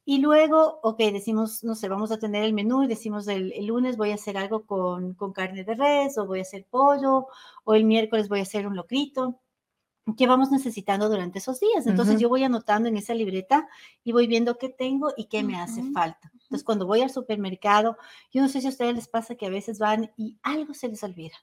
Y 0.06 0.20
luego, 0.20 0.80
ok, 0.84 0.98
decimos, 1.14 1.64
no 1.64 1.76
sé, 1.76 1.88
vamos 1.88 2.12
a 2.12 2.20
tener 2.20 2.44
el 2.44 2.54
menú 2.54 2.84
y 2.84 2.88
decimos 2.88 3.28
el, 3.28 3.54
el 3.54 3.68
lunes 3.68 3.96
voy 3.96 4.12
a 4.12 4.16
hacer 4.16 4.38
algo 4.38 4.66
con, 4.66 5.14
con 5.14 5.32
carne 5.32 5.64
de 5.64 5.76
res 5.76 6.18
o 6.18 6.26
voy 6.26 6.40
a 6.40 6.42
hacer 6.42 6.66
pollo 6.70 7.28
o 7.64 7.74
el 7.74 7.86
miércoles 7.86 8.28
voy 8.28 8.40
a 8.40 8.44
hacer 8.44 8.68
un 8.68 8.76
locrito. 8.76 9.40
¿Qué 10.18 10.28
vamos 10.28 10.52
necesitando 10.52 11.08
durante 11.08 11.40
esos 11.40 11.62
días? 11.62 11.88
Entonces 11.88 12.16
Ujú. 12.16 12.24
yo 12.24 12.30
voy 12.30 12.44
anotando 12.44 12.90
en 12.90 12.98
esa 12.98 13.14
libreta 13.14 13.70
y 14.04 14.12
voy 14.12 14.28
viendo 14.28 14.58
qué 14.58 14.68
tengo 14.68 15.14
y 15.16 15.26
qué 15.28 15.44
me 15.44 15.58
hace 15.58 15.82
falta. 15.94 16.30
Entonces 16.34 16.66
cuando 16.66 16.86
voy 16.86 17.02
al 17.02 17.10
supermercado, 17.10 17.96
yo 18.34 18.42
no 18.42 18.50
sé 18.50 18.60
si 18.60 18.68
a 18.68 18.72
ustedes 18.72 18.96
les 18.96 19.08
pasa 19.08 19.36
que 19.36 19.46
a 19.46 19.50
veces 19.50 19.80
van 19.80 20.12
y 20.18 20.38
algo 20.44 20.74
se 20.74 20.90
les 20.90 21.02
olvida. 21.04 21.36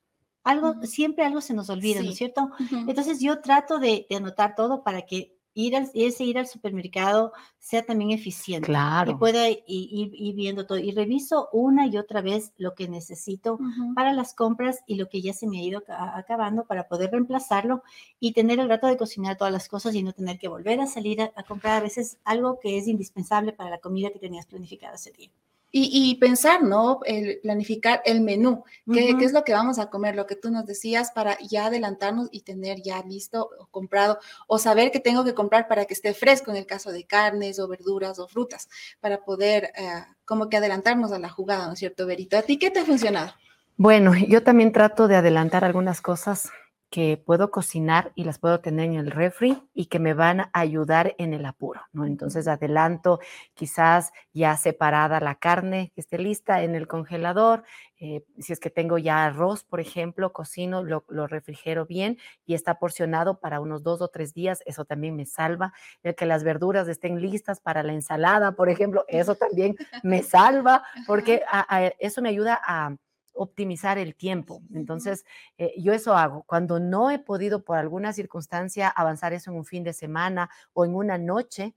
Algo, 0.45 0.75
siempre 0.85 1.25
algo 1.25 1.41
se 1.41 1.55
nos 1.55 1.71
olvida, 1.71 2.01
¿no 2.01 2.07
Sí. 2.07 2.13
es 2.13 2.19
cierto? 2.19 2.51
Entonces 2.87 3.21
yo 3.21 3.41
trato 3.41 3.79
de, 3.79 4.07
de 4.11 4.17
anotar 4.17 4.55
todo 4.55 4.85
para 4.85 5.07
que 5.07 5.40
ir 5.55 5.77
al, 5.77 5.91
ese 5.95 6.25
ir 6.25 6.39
al 6.39 6.47
supermercado 6.47 7.33
sea 7.59 7.85
también 7.85 8.11
eficiente 8.11 8.67
y 8.67 8.71
Claro. 8.73 9.19
pueda 9.19 9.49
i- 9.51 9.63
ir, 9.67 10.11
ir 10.15 10.35
viendo 10.35 10.67
todo. 10.67 10.79
Y 10.79 10.93
reviso 10.93 11.49
una 11.53 11.87
y 11.87 11.97
otra 11.99 12.21
vez 12.23 12.53
lo 12.57 12.75
que 12.75 12.89
necesito 12.89 13.59
para 13.95 14.13
las 14.13 14.35
compras 14.35 14.81
y 14.87 14.95
lo 14.95 15.09
que 15.09 15.21
ya 15.23 15.33
se 15.33 15.47
me 15.47 15.59
ha 15.59 15.63
ido 15.63 15.79
aca- 15.81 16.17
acabando 16.17 16.65
para 16.65 16.89
poder 16.89 17.11
reemplazarlo 17.11 17.83
y 18.21 18.33
tener 18.33 18.61
el 18.61 18.69
rato 18.69 18.87
de 18.87 18.97
cocinar 18.97 19.37
todas 19.37 19.53
las 19.53 19.69
cosas 19.69 19.95
y 19.95 20.03
no 20.03 20.13
tener 20.13 20.39
que 20.39 20.49
volver 20.49 20.81
a 20.81 20.87
salir 20.87 21.21
a, 21.23 21.33
a 21.35 21.43
comprar 21.43 21.79
a 21.79 21.81
veces 21.83 22.19
algo 22.25 22.59
que 22.61 22.79
es 22.79 22.87
indispensable 22.89 23.53
para 23.53 23.71
la 23.71 23.79
comida 23.79 24.11
que 24.11 24.19
tenías 24.19 24.47
planificada 24.47 24.95
ese 24.95 25.13
día. 25.13 25.31
Y, 25.73 25.91
y 25.93 26.17
pensar, 26.17 26.63
¿no? 26.63 27.01
El 27.05 27.39
planificar 27.43 28.03
el 28.05 28.21
menú, 28.21 28.65
qué 28.93 29.17
es 29.21 29.33
lo 29.33 29.45
que 29.45 29.53
vamos 29.53 29.79
a 29.79 29.89
comer, 29.89 30.17
lo 30.17 30.27
que 30.27 30.35
tú 30.35 30.51
nos 30.51 30.67
decías, 30.67 31.13
para 31.13 31.39
ya 31.39 31.67
adelantarnos 31.67 32.29
y 32.33 32.43
tener 32.43 32.83
ya 32.83 33.03
listo 33.03 33.51
o 33.59 33.67
comprado, 33.67 34.19
o 34.49 34.59
saber 34.59 34.91
que 34.91 35.01
tengo 35.01 35.25
que 35.25 35.35
comprar 35.35 35.69
para 35.69 35.85
que 35.85 35.95
esté 35.95 36.13
fresco 36.13 36.51
en 36.51 36.57
el 36.57 36.67
caso 36.67 36.91
de 36.91 37.05
carnes 37.05 37.59
o 37.61 37.69
verduras 37.69 38.19
o 38.19 38.27
frutas, 38.27 38.69
para 39.01 39.25
poder 39.25 39.73
eh, 39.77 40.05
como 40.25 40.49
que 40.49 40.57
adelantarnos 40.57 41.13
a 41.13 41.19
la 41.19 41.29
jugada, 41.29 41.67
¿no 41.67 41.75
es 41.75 41.79
cierto, 41.79 42.07
Berito? 42.07 42.37
¿A 42.37 42.43
ti 42.43 42.59
qué 42.59 42.71
te 42.71 42.81
ha 42.81 42.85
funcionado? 42.85 43.33
Bueno, 43.77 44.13
yo 44.29 44.43
también 44.43 44.73
trato 44.73 45.09
de 45.09 45.17
adelantar 45.17 45.65
algunas 45.65 46.03
cosas 46.03 46.51
que 46.91 47.17
puedo 47.17 47.53
cocinar 47.53 48.11
y 48.17 48.25
las 48.25 48.41
puedo 48.41 48.61
tener 48.61 48.87
en 48.87 48.95
el 48.97 49.13
refri 49.13 49.63
y 49.73 49.87
que 49.87 50.01
me 50.01 50.13
van 50.13 50.41
a 50.41 50.51
ayudar 50.53 51.15
en 51.19 51.33
el 51.35 51.47
apuro, 51.47 51.83
¿no? 51.93 52.05
Entonces 52.05 52.49
adelanto 52.49 53.21
quizás 53.55 54.13
ya 54.33 54.57
separada 54.57 55.21
la 55.21 55.37
carne 55.37 55.93
que 55.95 56.01
esté 56.01 56.19
lista 56.19 56.63
en 56.63 56.75
el 56.75 56.89
congelador. 56.89 57.63
eh, 58.03 58.25
si 58.39 58.53
es 58.55 58.59
que 58.61 58.71
tengo 58.71 58.97
ya 58.99 59.27
arroz, 59.27 59.63
por 59.63 59.79
ejemplo, 59.79 60.33
cocino, 60.33 60.83
lo, 60.83 61.05
lo 61.11 61.27
refrigero 61.27 61.85
bien 61.87 62.17
y 62.47 62.55
está 62.55 62.79
porcionado 62.79 63.39
para 63.41 63.61
unos 63.61 63.83
dos 63.83 64.01
o 64.01 64.09
tres 64.09 64.33
días. 64.33 64.63
Eso 64.67 64.85
también 64.87 65.15
me 65.17 65.27
salva. 65.27 65.73
El 66.03 66.15
que 66.15 66.25
las 66.27 66.43
verduras 66.43 66.89
estén 66.89 67.21
listas 67.21 67.61
para 67.61 67.83
la 67.83 67.93
ensalada, 67.93 68.53
por 68.53 68.69
ejemplo, 68.71 69.05
eso 69.07 69.35
también 69.35 69.77
me 70.03 70.23
salva 70.23 70.83
porque 71.07 71.43
a- 71.49 71.67
a- 71.77 71.93
eso 72.01 72.23
me 72.23 72.31
ayuda 72.31 72.59
a 72.67 72.97
optimizar 73.33 73.99
el 73.99 74.15
tiempo. 74.15 74.63
Entonces, 74.75 75.25
eh, 75.59 75.73
yo 75.79 75.93
eso 75.93 76.15
hago. 76.15 76.43
Cuando 76.45 76.81
no 76.81 77.11
he 77.11 77.19
podido 77.19 77.65
por 77.65 77.79
alguna 77.79 78.13
circunstancia 78.13 78.89
avanzar 78.89 79.33
eso 79.33 79.51
en 79.51 79.57
un 79.57 79.65
fin 79.65 79.85
de 79.85 79.93
semana 79.93 80.51
o 80.73 80.85
en 80.85 80.95
una 80.95 81.19
noche, 81.19 81.75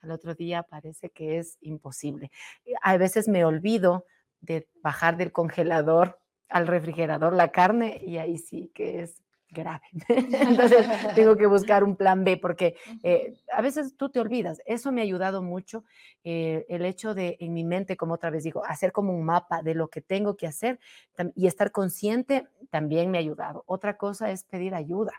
al 0.00 0.10
otro 0.10 0.34
día 0.34 0.62
parece 0.62 1.10
que 1.10 1.38
es 1.38 1.58
imposible. 1.60 2.30
A 2.82 2.96
veces 2.96 3.28
me 3.28 3.44
olvido 3.44 4.06
de 4.40 4.68
bajar 4.82 5.16
del 5.16 5.32
congelador 5.32 6.20
al 6.48 6.66
refrigerador 6.66 7.32
la 7.32 7.50
carne 7.50 8.00
y 8.04 8.18
ahí 8.18 8.38
sí 8.38 8.70
que 8.74 9.02
es 9.02 9.22
grave. 9.50 9.82
Entonces 10.08 10.86
tengo 11.14 11.36
que 11.36 11.46
buscar 11.46 11.84
un 11.84 11.96
plan 11.96 12.24
B 12.24 12.36
porque 12.36 12.76
eh, 13.02 13.34
a 13.52 13.62
veces 13.62 13.96
tú 13.96 14.08
te 14.08 14.20
olvidas. 14.20 14.60
Eso 14.66 14.92
me 14.92 15.00
ha 15.00 15.04
ayudado 15.04 15.42
mucho. 15.42 15.84
Eh, 16.24 16.66
el 16.68 16.84
hecho 16.84 17.14
de 17.14 17.36
en 17.40 17.52
mi 17.52 17.64
mente, 17.64 17.96
como 17.96 18.14
otra 18.14 18.30
vez 18.30 18.44
digo, 18.44 18.64
hacer 18.64 18.92
como 18.92 19.12
un 19.12 19.24
mapa 19.24 19.62
de 19.62 19.74
lo 19.74 19.88
que 19.88 20.00
tengo 20.00 20.36
que 20.36 20.46
hacer 20.46 20.78
y 21.34 21.46
estar 21.46 21.72
consciente 21.72 22.46
también 22.70 23.10
me 23.10 23.18
ha 23.18 23.20
ayudado. 23.20 23.64
Otra 23.66 23.96
cosa 23.96 24.30
es 24.30 24.44
pedir 24.44 24.74
ayuda 24.74 25.12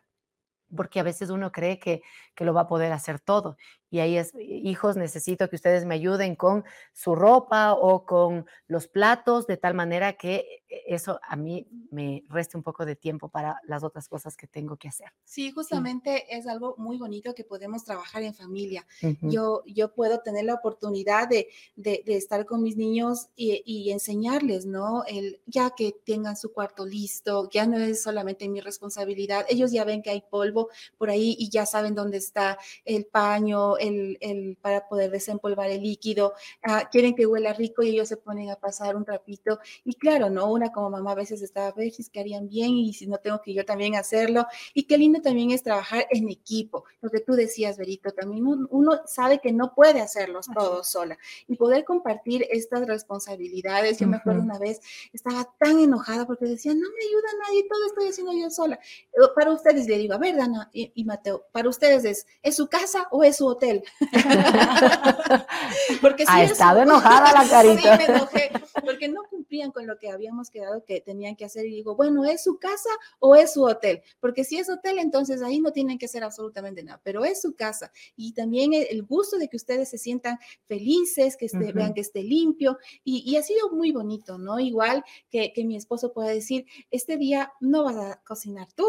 porque 0.76 1.00
a 1.00 1.04
veces 1.04 1.30
uno 1.30 1.52
cree 1.52 1.80
que, 1.80 2.02
que, 2.36 2.44
lo 2.44 2.54
va 2.54 2.62
a 2.62 2.68
poder 2.68 2.92
hacer 2.92 3.22
todo 3.22 3.56
y 3.90 4.00
ahí 4.00 4.18
es, 4.18 4.34
hijos, 4.40 4.98
necesito 4.98 5.50
que 5.50 5.56
ustedes 5.56 5.86
me 5.86 5.96
ayuden 5.96 6.36
con 6.36 6.66
su 6.94 7.16
ropa 7.16 7.74
o 7.74 8.06
con 8.06 8.46
los 8.68 8.88
platos, 8.88 9.48
de 9.48 9.58
tal 9.58 9.74
manera 9.74 10.14
que 10.14 10.64
e, 10.68 10.84
eso 10.88 11.20
a 11.24 11.36
mí 11.36 11.68
me 11.92 12.24
reste 12.28 12.58
un 12.58 12.64
poco 12.64 12.86
de 12.86 12.96
tiempo 12.96 13.30
para 13.30 13.62
las 13.64 13.84
otras 13.84 14.10
cosas 14.10 14.36
que 14.36 14.48
tengo 14.48 14.76
que 14.76 14.90
hacer. 14.90 15.08
Sí, 15.24 15.52
justamente 15.52 16.26
es 16.36 16.48
algo 16.48 16.76
muy 16.78 16.98
bonito 16.98 17.34
que 17.34 17.44
podemos 17.44 17.84
trabajar 17.84 18.24
en 18.24 18.34
familia. 18.34 18.86
yo, 19.22 19.64
yo 19.66 19.94
puedo 19.94 20.20
tener 20.20 20.46
la 20.46 20.56
oportunidad 20.56 21.30
de, 21.30 21.48
de, 21.76 22.04
estar 22.08 22.46
con 22.46 22.64
mis 22.64 22.76
niños 22.76 23.28
y, 23.36 23.62
y, 23.66 23.92
enseñarles, 23.92 24.66
¿no? 24.66 25.04
El, 25.06 25.40
ya 25.46 25.72
que 25.72 25.96
tengan 26.06 26.36
su 26.36 26.52
cuarto 26.52 26.86
listo, 26.86 27.50
ya 27.52 27.66
no 27.66 27.78
es 27.78 28.04
solamente 28.04 28.50
mi 28.50 28.60
responsabilidad, 28.60 29.46
ellos 29.50 29.72
ya 29.72 29.86
ven 29.86 30.02
que 30.02 30.10
hay 30.10 30.24
polvo 30.30 30.70
por 30.98 31.10
ahí 31.10 31.36
y 31.40 31.50
ya 31.50 31.66
saben 31.66 31.96
dónde 31.96 32.18
está 32.18 32.58
el 32.86 33.06
paño, 33.06 33.77
el, 33.80 34.58
para 34.62 34.88
poder 34.88 35.12
desempolvar 35.12 35.70
el 35.70 35.84
líquido, 35.84 36.34
ah, 36.64 36.90
quieren 36.92 37.16
que 37.16 37.26
huela 37.26 37.54
rico 37.54 37.84
y 37.84 37.90
ellos 37.90 38.08
se 38.08 38.18
ponen 38.18 38.50
a 38.50 38.56
pasar 38.56 38.96
un 38.96 39.06
rapito. 39.06 39.60
Y 39.84 39.94
claro, 39.94 40.30
¿no? 40.30 40.52
Una 40.52 40.72
como 40.72 40.90
mamá 40.90 41.12
a 41.12 41.16
veces 41.16 41.42
está 41.42 41.68
a 41.68 41.72
ver 41.72 41.92
si 41.92 42.08
que 42.10 42.20
harían 42.20 42.48
bien 42.48 42.72
y 42.72 42.94
si 42.94 43.08
no 43.08 43.18
tengo 43.18 43.42
que 43.42 43.54
yo 43.54 43.66
también 43.66 43.96
hacerlo. 43.96 44.46
Y 44.74 44.84
qué 44.84 44.98
lindo 44.98 45.22
también 45.22 45.52
es 45.52 45.64
trabajar 45.64 46.08
en 46.10 46.30
equipo. 46.30 46.86
Lo 47.02 47.10
que 47.10 47.20
tú 47.20 47.34
decías, 47.34 47.78
Berito, 47.78 48.12
también 48.12 48.46
uno, 48.70 49.02
sabe 49.06 49.40
que 49.40 49.52
no 49.52 49.74
puede 49.74 50.02
hacerlos 50.02 50.48
todos 50.54 50.88
sola 50.88 51.18
y 51.48 51.56
poder 51.56 51.84
compartir 51.84 52.46
estas 52.50 52.86
responsabilidades. 52.86 54.00
Yo 54.00 54.08
me 54.08 54.18
acuerdo 54.18 54.42
una 54.42 54.60
vez, 54.60 54.82
estaba 55.14 55.48
tan 55.60 55.80
enojada 55.80 56.26
porque 56.26 56.46
decía, 56.46 56.74
no 56.74 56.80
me 56.80 57.06
ayuda 57.06 57.48
nadie, 57.48 57.68
todo 57.70 57.86
estoy 57.88 58.08
haciendo 58.10 58.34
yo 58.34 58.50
sola. 58.50 58.80
Eh, 59.14 59.28
para 59.36 59.52
ustedes 59.52 59.88
le 59.88 59.98
digo, 59.98 60.14
a 60.14 60.18
ver, 60.18 60.36
Dana 60.36 60.70
y, 60.74 60.92
y 60.96 61.04
Mateo, 61.04 61.46
para 61.52 61.70
ustedes 61.70 62.06
es, 62.06 62.26
¿es 62.42 62.56
su 62.56 62.68
casa 62.68 63.08
o 63.12 63.24
es 63.24 63.38
su 63.38 63.48
hotel? 63.48 63.67
porque 66.02 66.26
ha 66.28 66.44
estado 66.44 66.82
enojada 66.82 67.34
la 67.34 67.50
carita. 67.50 67.98
Sí, 67.98 67.98
me 67.98 68.16
enojé, 68.16 68.52
porque 68.84 69.08
no 69.08 69.24
cumplían 69.30 69.72
con 69.72 69.88
lo 69.88 69.98
que 69.98 70.10
habíamos 70.10 70.50
quedado 70.50 70.84
que 70.84 71.02
tenían 71.02 71.36
que 71.36 71.46
hacer. 71.46 71.66
Y 71.66 71.72
digo, 71.72 71.96
bueno, 71.96 72.26
¿es 72.26 72.44
su 72.44 72.58
casa 72.58 72.90
o 73.20 73.36
es 73.36 73.54
su 73.54 73.64
hotel? 73.64 74.02
Porque 74.20 74.44
si 74.44 74.58
es 74.58 74.70
hotel, 74.70 75.00
entonces 75.00 75.42
ahí 75.42 75.60
no 75.60 75.72
tienen 75.72 75.98
que 75.98 76.06
hacer 76.06 76.24
absolutamente 76.24 76.84
nada, 76.84 77.02
pero 77.04 77.26
es 77.26 77.42
su 77.42 77.56
casa. 77.56 77.92
Y 78.16 78.34
también 78.34 78.74
el 78.74 79.04
gusto 79.04 79.38
de 79.38 79.48
que 79.48 79.58
ustedes 79.58 79.90
se 79.90 79.98
sientan 79.98 80.40
felices, 80.66 81.38
que 81.38 81.46
esté, 81.46 81.72
vean 81.72 81.94
que 81.94 82.02
esté 82.02 82.24
limpio. 82.24 82.78
Y, 83.04 83.36
ha 83.38 83.44
sido 83.44 83.70
muy 83.70 83.92
bonito, 83.92 84.40
¿no? 84.40 84.60
Igual 84.60 85.04
que, 85.30 85.54
que 85.54 85.64
mi 85.64 85.76
esposo 85.76 86.12
pueda 86.12 86.30
decir, 86.30 86.66
este 86.90 87.18
día 87.18 87.54
no 87.60 87.84
vas 87.84 87.98
a 87.98 88.22
cocinar 88.24 88.68
tú, 88.74 88.86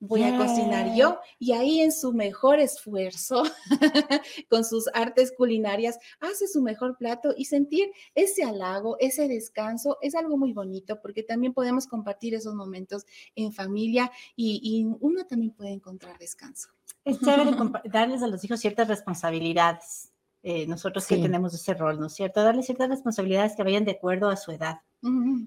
voy 0.00 0.22
a 0.22 0.36
cocinar 0.36 0.94
yo. 0.96 1.20
Y 1.38 1.52
ahí 1.52 1.80
en 1.80 1.92
su 1.92 2.12
mejor 2.12 2.58
esfuerzo, 2.58 3.44
con 4.48 4.64
sus 4.64 4.88
artes 4.94 5.32
culinarias, 5.36 5.98
hace 6.18 6.48
su 6.48 6.62
mejor 6.62 6.96
plato 6.96 7.32
y 7.36 7.44
sentir 7.44 7.92
ese 8.14 8.42
halago, 8.42 8.96
ese 8.98 9.28
descanso, 9.28 9.98
es 10.00 10.14
algo 10.14 10.36
muy 10.36 10.52
bonito 10.52 11.00
porque 11.00 11.22
también 11.22 11.52
podemos 11.52 11.86
compartir 11.86 12.34
esos 12.34 12.54
momentos 12.54 13.04
en 13.36 13.52
familia 13.52 14.10
y, 14.34 14.80
uno 15.00 15.26
también 15.26 15.52
puede 15.52 15.70
encontrar 15.70 16.18
descanso. 16.18 16.70
Es 17.04 17.20
chévere 17.20 17.50
darles 17.92 18.22
a 18.22 18.26
los 18.26 18.42
hijos 18.44 18.60
ciertas 18.60 18.88
responsabilidades. 18.88 20.10
Eh, 20.42 20.66
nosotros 20.66 21.06
que 21.06 21.18
tenemos 21.18 21.52
ese 21.52 21.74
rol, 21.74 22.00
¿no 22.00 22.06
es 22.06 22.14
cierto? 22.14 22.42
Darles 22.42 22.64
ciertas 22.64 22.88
responsabilidades 22.88 23.54
que 23.54 23.62
vayan 23.62 23.84
de 23.84 23.92
acuerdo 23.92 24.30
a 24.30 24.36
su 24.36 24.52
edad. 24.52 24.80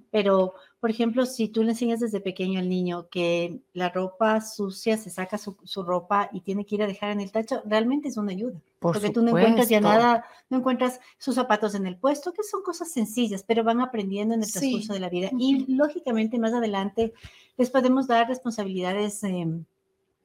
Pero, 0.09 0.55
por 0.79 0.89
ejemplo, 0.89 1.27
si 1.27 1.47
tú 1.47 1.63
le 1.63 1.71
enseñas 1.71 1.99
desde 1.99 2.19
pequeño 2.19 2.59
al 2.59 2.69
niño 2.69 3.07
que 3.09 3.61
la 3.73 3.89
ropa 3.89 4.41
sucia 4.41 4.97
se 4.97 5.11
saca 5.11 5.37
su, 5.37 5.83
ropa 5.83 6.29
y 6.33 6.41
tiene 6.41 6.65
que 6.65 6.75
ir 6.75 6.83
a 6.83 6.87
dejar 6.87 7.11
en 7.11 7.21
el 7.21 7.31
tacho, 7.31 7.61
realmente 7.65 8.07
es 8.07 8.17
una 8.17 8.31
ayuda. 8.31 8.59
porque 8.79 9.11
tú 9.11 9.21
no 9.21 9.29
encuentras 9.29 9.69
ya 9.69 9.79
nada, 9.79 10.25
no 10.49 10.57
encuentras 10.57 10.99
sus 11.19 11.35
zapatos 11.35 11.75
en 11.75 11.85
el 11.85 11.97
puesto, 11.97 12.33
que 12.33 12.43
son 12.43 12.63
cosas 12.63 12.91
sencillas, 12.91 13.43
pero 13.43 13.63
van 13.63 13.79
aprendiendo 13.81 14.33
en 14.33 14.41
el 14.41 14.51
transcurso 14.51 14.93
de 14.93 14.99
la 14.99 15.09
vida. 15.09 15.29
Y 15.37 15.71
lógicamente 15.71 16.39
más 16.39 16.53
adelante 16.53 17.13
les 17.57 17.69
podemos 17.69 18.07
dar 18.07 18.27
responsabilidades. 18.27 19.23
Em, 19.23 19.65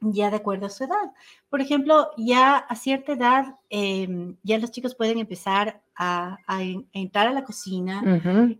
ya 0.00 0.30
de 0.30 0.36
acuerdo 0.36 0.66
a 0.66 0.70
su 0.70 0.84
edad. 0.84 1.12
Por 1.50 1.60
ejemplo, 1.60 2.10
ya 2.16 2.56
a 2.56 2.74
cierta 2.76 3.12
edad, 3.12 3.56
em, 3.68 4.36
ya 4.42 4.58
los 4.58 4.70
chicos 4.70 4.94
pueden 4.94 5.18
empezar 5.18 5.82
a, 5.96 6.38
entrar 6.92 7.26
a 7.26 7.32
la 7.32 7.42
cocina, 7.42 8.02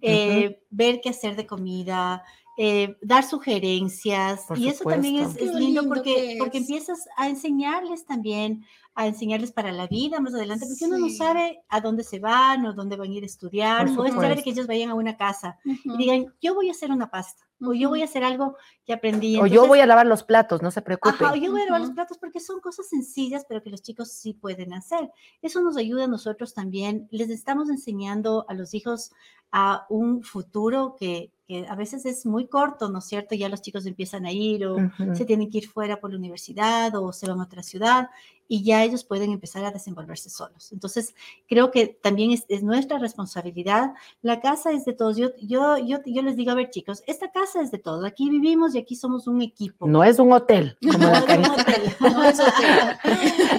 eh, 0.03 0.61
ver 0.71 1.01
qué 1.01 1.11
hacer 1.11 1.37
de 1.37 1.47
comida, 1.47 2.25
eh, 2.57 2.97
dar 3.01 3.23
sugerencias. 3.23 4.47
y 4.57 4.69
eso 4.69 4.83
también 4.83 5.17
es, 5.23 5.55
lindo, 5.55 5.87
porque, 5.87 6.37
porque 6.41 6.59
empiezas 6.59 7.09
a 7.17 7.29
enseñarles 7.29 8.05
también, 8.05 8.65
a 8.97 9.07
enseñarles 9.07 9.53
para 9.53 9.71
la 9.71 9.87
vida 9.87 10.19
más 10.19 10.35
adelante, 10.35 10.67
porque 10.67 10.87
uno 10.87 10.99
no 10.99 11.09
sabe 11.09 11.61
a 11.69 11.81
dónde 11.81 12.03
se 12.03 12.19
van 12.19 12.67
o 12.67 12.73
dónde 12.73 12.97
van 12.97 13.13
a 13.13 13.15
ir 13.15 13.23
a 13.23 13.27
estudiar. 13.27 13.89
No 13.89 14.05
es 14.05 14.15
saber 14.15 14.43
que 14.43 14.51
ellos 14.51 14.67
vayan 14.67 14.91
a 14.91 14.95
una 14.95 15.17
casa 15.17 15.57
y 15.65 15.97
digan, 15.97 16.35
yo 16.43 16.57
voy 16.57 16.69
a 16.69 16.73
hacer 16.73 16.91
una 16.91 17.09
pasta 17.09 17.48
o 17.61 17.75
yo 17.75 17.89
voy 17.89 18.03
a 18.03 18.05
hacer 18.05 18.25
algo 18.25 18.57
que 18.85 18.93
aprendí. 18.93 19.39
o 19.39 19.47
yo 19.47 19.67
voy 19.67 19.81
a 19.81 19.87
lavar 19.87 20.07
los 20.07 20.23
platos, 20.23 20.63
no 20.63 20.71
se 20.71 20.83
preocupe. 20.83 21.25
o 21.25 21.35
yo 21.35 21.51
voy 21.51 21.63
a 21.63 21.67
lavar 21.67 21.81
los 21.81 21.91
platos 21.91 22.19
porque 22.19 22.41
son 22.41 22.61
cosas 22.61 22.89
sencillas, 22.89 23.45
pero 23.49 23.63
que 23.63 23.71
los 23.71 23.83
chicos 23.83 24.13
sí 24.13 24.35
pueden 24.35 24.73
hacer. 24.73 25.11
Eso 25.43 25.61
nos 25.61 25.77
ayuda 25.77 26.05
a 26.05 26.09
nosotros 26.09 26.55
también. 26.55 27.09
Les 27.11 27.31
estamos 27.31 27.69
enseñando 27.71 28.45
a 28.49 28.55
los 28.55 28.75
hijos 28.75 29.13
a 29.51 29.87
un 29.89 30.23
futuro 30.23 30.97
que, 30.99 31.33
a 31.67 31.75
veces 31.77 32.05
es 32.05 32.27
muy 32.27 32.47
corto, 32.47 32.91
¿no 32.91 32.99
es 32.99 33.07
cierto? 33.07 33.35
Ya 33.35 33.49
los 33.49 33.63
chicos 33.63 33.87
empiezan 33.87 34.27
a 34.27 34.33
ir 34.33 34.67
o 34.67 34.77
se 35.15 35.25
tienen 35.25 35.51
que 35.51 35.59
ir 35.59 35.69
fuera 35.69 35.99
por 35.99 36.11
la 36.11 36.19
universidad 36.19 36.95
o 36.95 37.11
se 37.11 37.27
van 37.27 37.41
a 37.41 37.45
otra 37.45 37.63
ciudad 37.63 38.11
y 38.49 38.65
ya 38.65 38.83
ellos 38.83 39.05
pueden 39.05 39.31
empezar 39.31 39.65
a 39.65 39.71
desenvolverse 39.71 40.31
solos. 40.31 40.73
Entonces, 40.73 41.15
creo 41.47 41.71
que 41.71 41.87
también 41.87 42.33
es, 42.33 42.63
nuestra 42.63 42.99
responsabilidad. 42.99 43.93
La 44.23 44.41
casa 44.41 44.73
es 44.73 44.87
de 44.87 44.95
todos. 44.95 45.19
Yo, 45.19 45.31
yo, 45.41 45.77
yo, 45.77 45.99
yo, 46.07 46.23
les 46.23 46.37
digo, 46.37 46.51
a 46.51 46.55
ver 46.55 46.71
chicos, 46.71 47.03
esta 47.07 47.31
casa 47.31 47.61
es 47.61 47.71
de 47.71 47.79
todos. 47.79 48.05
Aquí 48.05 48.31
vivimos 48.31 48.75
y 48.75 48.79
aquí 48.79 48.97
somos 48.97 49.27
un 49.27 49.43
equipo. 49.43 49.87
No 49.87 50.03
es 50.03 50.19
un 50.19 50.33
hotel. 50.33 50.77
Como 50.93 50.99
no, 50.99 51.13
es 51.15 51.23
un 51.23 51.47
hotel. 51.47 51.97
no 52.01 52.25
es 52.25 52.41
hotel. 52.41 52.99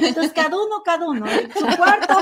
Entonces, 0.01 0.34
cada 0.34 0.58
uno, 0.58 0.81
cada 0.84 1.08
uno. 1.08 1.25
Su 1.53 1.77
cuarto, 1.77 2.15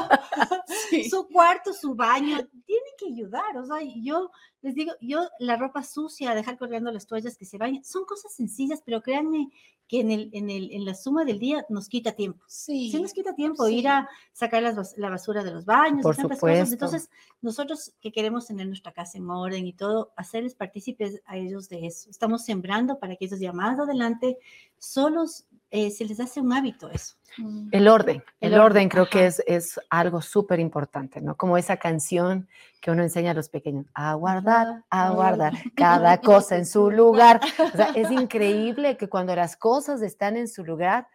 su 1.10 1.28
cuarto, 1.30 1.74
su 1.74 1.96
baño, 1.96 2.38
tienen 2.66 2.94
que 2.98 3.08
ayudar. 3.08 3.58
O 3.58 3.66
sea, 3.66 3.78
yo 3.96 4.30
les 4.68 4.76
digo, 4.76 4.92
yo 5.00 5.30
la 5.40 5.56
ropa 5.56 5.82
sucia, 5.82 6.36
dejar 6.36 6.58
colgando 6.58 6.92
las 6.92 7.08
toallas 7.08 7.38
que 7.38 7.46
se 7.46 7.58
bañen, 7.58 7.86
son 7.86 8.04
cosas 8.04 8.34
sencillas, 8.34 8.82
pero 8.86 9.02
créanme 9.02 9.50
que 9.88 10.02
en, 10.02 10.12
el, 10.12 10.30
en, 10.34 10.50
el, 10.50 10.74
en 10.74 10.84
la 10.84 10.94
suma 10.94 11.24
del 11.24 11.40
día 11.40 11.66
nos 11.70 11.88
quita 11.88 12.12
tiempo. 12.12 12.44
Sí. 12.48 12.92
Sí 12.92 13.02
nos 13.02 13.14
quita 13.14 13.34
tiempo 13.34 13.66
ir 13.70 13.88
a 13.88 14.10
sacar 14.34 14.62
la 14.62 15.10
basura 15.10 15.42
de 15.42 15.52
los 15.52 15.64
baños 15.64 16.04
Por 16.04 16.18
tantas 16.18 16.42
cosas. 16.42 16.74
Entonces, 16.74 17.10
nosotros 17.42 17.94
que 18.02 18.12
queremos 18.12 18.46
tener 18.46 18.68
nuestra 18.68 18.92
casa 18.92 19.18
en 19.18 19.30
orden 19.30 19.66
y 19.66 19.72
todo, 19.72 20.12
hacerles 20.18 20.54
partícipes 20.54 21.22
a 21.26 21.38
ellos 21.38 21.70
de 21.70 21.88
eso. 21.88 22.10
Estamos 22.10 22.44
sembrando 22.44 23.00
para 23.00 23.16
que 23.16 23.24
ellos 23.24 23.40
ya 23.40 23.54
más 23.54 23.80
adelante 23.80 24.38
solos 24.78 25.46
eh, 25.70 25.92
se 25.92 26.06
les 26.06 26.20
hace 26.20 26.40
un 26.40 26.54
hábito 26.54 26.90
eso. 26.90 27.16
Mm. 27.38 27.70
El 27.72 27.88
orden, 27.88 28.24
el, 28.40 28.54
orden, 28.56 28.90
creo 28.90 29.10
que 29.10 29.26
es, 29.26 29.44
es 29.46 29.80
algo 29.90 30.22
súper 30.22 30.60
importante, 30.60 31.22
¿no? 31.22 31.36
Como 31.36 31.58
esa 31.58 31.78
canción 31.78 32.48
que 32.82 32.92
uno 32.92 33.04
enseña 33.04 33.32
a 33.32 33.34
los 33.34 33.50
pequeños, 33.50 33.86
a 33.94 34.14
guardar, 34.14 34.84
a 34.90 35.10
guardar 35.12 35.54
cada 35.76 36.20
cosa 36.20 36.58
en 36.58 36.66
su 36.66 36.90
lugar. 36.90 37.42
O 37.74 37.76
sea, 37.76 37.92
es 37.96 38.10
increíble 38.12 38.98
que 38.98 39.10
cuando 39.10 39.36
las 39.36 39.58
cosas 39.58 40.02
están 40.02 40.38
en 40.38 40.48
su 40.48 40.64
lugar, 40.64 41.08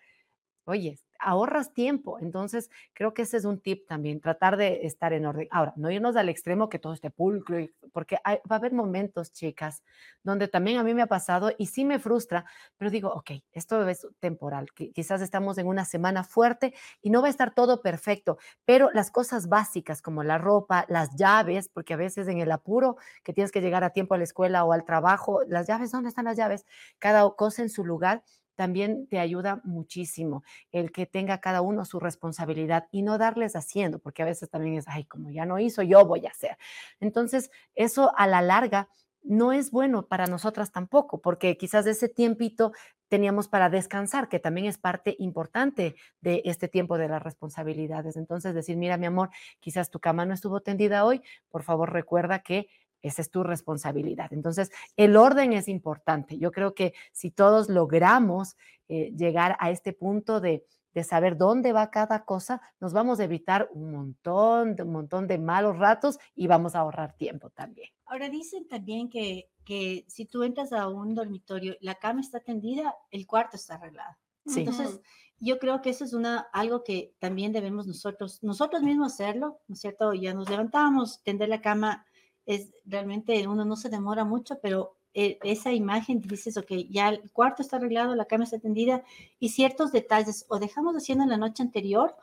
oye, 0.64 0.99
ahorras 1.22 1.72
tiempo. 1.72 2.18
Entonces, 2.20 2.70
creo 2.92 3.14
que 3.14 3.22
ese 3.22 3.36
es 3.36 3.44
un 3.44 3.60
tip 3.60 3.86
también, 3.86 4.20
tratar 4.20 4.56
de 4.56 4.86
estar 4.86 5.12
en 5.12 5.26
orden. 5.26 5.48
Ahora, 5.50 5.72
no 5.76 5.90
irnos 5.90 6.16
al 6.16 6.28
extremo 6.28 6.68
que 6.68 6.78
todo 6.78 6.92
esté 6.92 7.10
pulcro, 7.10 7.58
porque 7.92 8.16
va 8.26 8.40
a 8.50 8.54
haber 8.56 8.72
momentos, 8.72 9.32
chicas, 9.32 9.82
donde 10.22 10.48
también 10.48 10.78
a 10.78 10.84
mí 10.84 10.94
me 10.94 11.02
ha 11.02 11.06
pasado 11.06 11.50
y 11.58 11.66
sí 11.66 11.84
me 11.84 11.98
frustra, 11.98 12.44
pero 12.76 12.90
digo, 12.90 13.10
ok, 13.12 13.32
esto 13.52 13.86
es 13.88 14.06
temporal, 14.20 14.68
quizás 14.72 15.20
estamos 15.22 15.58
en 15.58 15.66
una 15.66 15.84
semana 15.84 16.24
fuerte 16.24 16.74
y 17.00 17.10
no 17.10 17.20
va 17.22 17.28
a 17.28 17.30
estar 17.30 17.54
todo 17.54 17.82
perfecto, 17.82 18.38
pero 18.64 18.90
las 18.92 19.10
cosas 19.10 19.48
básicas 19.48 20.02
como 20.02 20.22
la 20.22 20.38
ropa, 20.38 20.84
las 20.88 21.16
llaves, 21.16 21.68
porque 21.68 21.94
a 21.94 21.96
veces 21.96 22.28
en 22.28 22.38
el 22.38 22.50
apuro 22.50 22.96
que 23.22 23.32
tienes 23.32 23.52
que 23.52 23.60
llegar 23.60 23.84
a 23.84 23.90
tiempo 23.90 24.14
a 24.14 24.18
la 24.18 24.24
escuela 24.24 24.64
o 24.64 24.72
al 24.72 24.84
trabajo, 24.84 25.40
las 25.46 25.66
llaves, 25.66 25.90
¿dónde 25.92 26.08
están 26.08 26.24
las 26.24 26.36
llaves? 26.36 26.64
Cada 26.98 27.28
cosa 27.30 27.62
en 27.62 27.68
su 27.70 27.84
lugar 27.84 28.22
también 28.56 29.06
te 29.09 29.18
ayuda 29.18 29.61
muchísimo 29.64 30.42
el 30.71 30.92
que 30.92 31.06
tenga 31.06 31.40
cada 31.40 31.62
uno 31.62 31.85
su 31.85 32.00
responsabilidad 32.00 32.88
y 32.90 33.02
no 33.02 33.18
darles 33.18 33.56
haciendo, 33.56 33.99
porque 33.99 34.23
a 34.23 34.26
veces 34.26 34.50
también 34.50 34.76
es, 34.76 34.85
ay, 34.88 35.04
como 35.04 35.30
ya 35.30 35.47
no 35.47 35.59
hizo, 35.59 35.82
yo 35.82 36.04
voy 36.06 36.26
a 36.26 36.30
hacer. 36.30 36.56
Entonces, 37.00 37.50
eso 37.75 38.12
a 38.16 38.26
la 38.26 38.42
larga 38.42 38.88
no 39.23 39.52
es 39.52 39.71
bueno 39.71 40.06
para 40.06 40.26
nosotras 40.26 40.73
tampoco, 40.73 41.21
porque 41.21 41.56
quizás 41.56 41.87
ese 41.87 42.09
tiempito 42.09 42.73
teníamos 43.09 43.47
para 43.47 43.68
descansar, 43.68 44.28
que 44.28 44.40
también 44.40 44.66
es 44.66 44.78
parte 44.78 45.16
importante 45.18 45.94
de 46.21 46.42
este 46.44 46.66
tiempo 46.66 46.99
de 46.99 47.09
las 47.09 47.23
responsabilidades. 47.23 48.16
Entonces, 48.16 48.54
decir, 48.54 48.76
mira, 48.76 48.97
mi 48.97 49.06
amor, 49.06 49.30
quizás 49.61 49.90
tu 49.90 50.00
cama 50.00 50.25
no 50.25 50.35
estuvo 50.35 50.61
tendida 50.61 51.04
hoy, 51.04 51.23
por 51.50 51.62
favor 51.62 51.92
recuerda 51.92 52.40
que 52.40 52.68
esa 53.02 53.23
es 53.23 53.30
tu 53.30 53.42
responsabilidad. 53.42 54.32
Entonces, 54.32 54.71
el 54.97 55.16
orden 55.16 55.52
es 55.52 55.68
importante. 55.68 56.38
Yo 56.38 56.52
creo 56.52 56.75
que 56.75 56.94
si 57.12 57.30
todos 57.30 57.68
logramos 57.68 58.56
eh, 58.88 59.12
llegar 59.16 59.56
a 59.59 59.71
este 59.71 59.92
punto 59.92 60.40
de, 60.40 60.64
saber 61.04 61.38
dónde 61.38 61.73
va 61.73 61.90
cada 61.90 62.25
cosa, 62.25 62.61
nos 62.78 62.92
vamos 62.92 63.18
a 63.18 63.25
evitar 63.25 63.71
un 63.73 63.92
montón, 63.92 64.76
de, 64.76 64.82
un 64.82 64.92
montón 64.92 65.26
de 65.26 65.38
malos 65.38 65.78
ratos 65.78 66.18
y 66.35 66.47
vamos 66.47 66.75
a 66.75 66.80
ahorrar 66.80 67.16
tiempo 67.16 67.49
también. 67.49 67.88
Ahora 68.04 68.28
dicen 68.28 68.68
también 68.68 69.09
que, 69.09 69.49
que 69.64 70.04
si 70.09 70.26
tú 70.26 70.42
entras 70.42 70.73
a 70.75 70.88
un 70.88 71.14
dormitorio, 71.14 71.76
la 71.80 71.94
cama 71.94 72.21
está 72.21 72.40
tendida, 72.40 72.94
el 73.11 73.26
cuarto 73.26 73.56
está 73.56 73.76
arreglado. 73.76 74.16
Entonces, 74.44 75.00
yo 75.38 75.59
creo 75.59 75.80
que 75.82 75.90
eso 75.90 76.04
es 76.04 76.12
una, 76.12 76.47
algo 76.52 76.85
que 76.85 77.14
también 77.18 77.52
debemos 77.52 77.87
nosotros, 77.87 78.42
nosotros 78.42 78.82
mismos 78.82 79.14
hacerlo, 79.14 79.61
¿no 79.66 79.75
es 79.75 79.80
cierto? 79.80 80.12
Ya 80.12 80.35
nos 80.35 80.50
levantamos, 80.50 81.23
tender 81.23 81.49
la 81.49 81.61
cama 81.61 82.04
es 82.46 82.70
realmente 82.84 83.46
uno 83.46 83.64
no 83.64 83.76
se 83.76 83.88
demora 83.88 84.25
mucho, 84.25 84.58
pero 84.61 84.96
eh, 85.14 85.38
esa 85.42 85.72
imagen 85.72 86.20
dices, 86.20 86.56
ok, 86.56 86.70
ya 86.88 87.11
el 87.11 87.30
cuarto 87.32 87.62
está 87.62 87.76
arreglado, 87.76 88.14
la 88.14 88.25
cama 88.25 88.44
está 88.44 88.58
tendida 88.58 89.04
y 89.38 89.50
ciertos 89.50 89.92
detalles 89.92 90.46
o 90.49 90.58
dejamos 90.58 90.96
haciendo 90.96 91.25
en 91.25 91.30
la 91.30 91.37
noche 91.37 91.62
anterior 91.62 92.14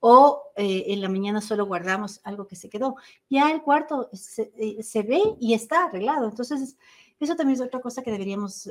o 0.00 0.42
eh, 0.56 0.84
en 0.88 1.00
la 1.00 1.08
mañana 1.08 1.40
solo 1.40 1.64
guardamos 1.64 2.20
algo 2.24 2.46
que 2.46 2.56
se 2.56 2.68
quedó. 2.68 2.96
Ya 3.30 3.50
el 3.50 3.62
cuarto 3.62 4.10
se, 4.12 4.52
eh, 4.58 5.02
ve 5.02 5.22
y 5.40 5.54
está 5.54 5.86
arreglado. 5.86 6.28
Entonces, 6.28 6.76
eso 7.18 7.36
también 7.36 7.58
es 7.58 7.66
otra 7.66 7.80
cosa 7.80 8.02
que 8.02 8.10
deberíamos 8.10 8.68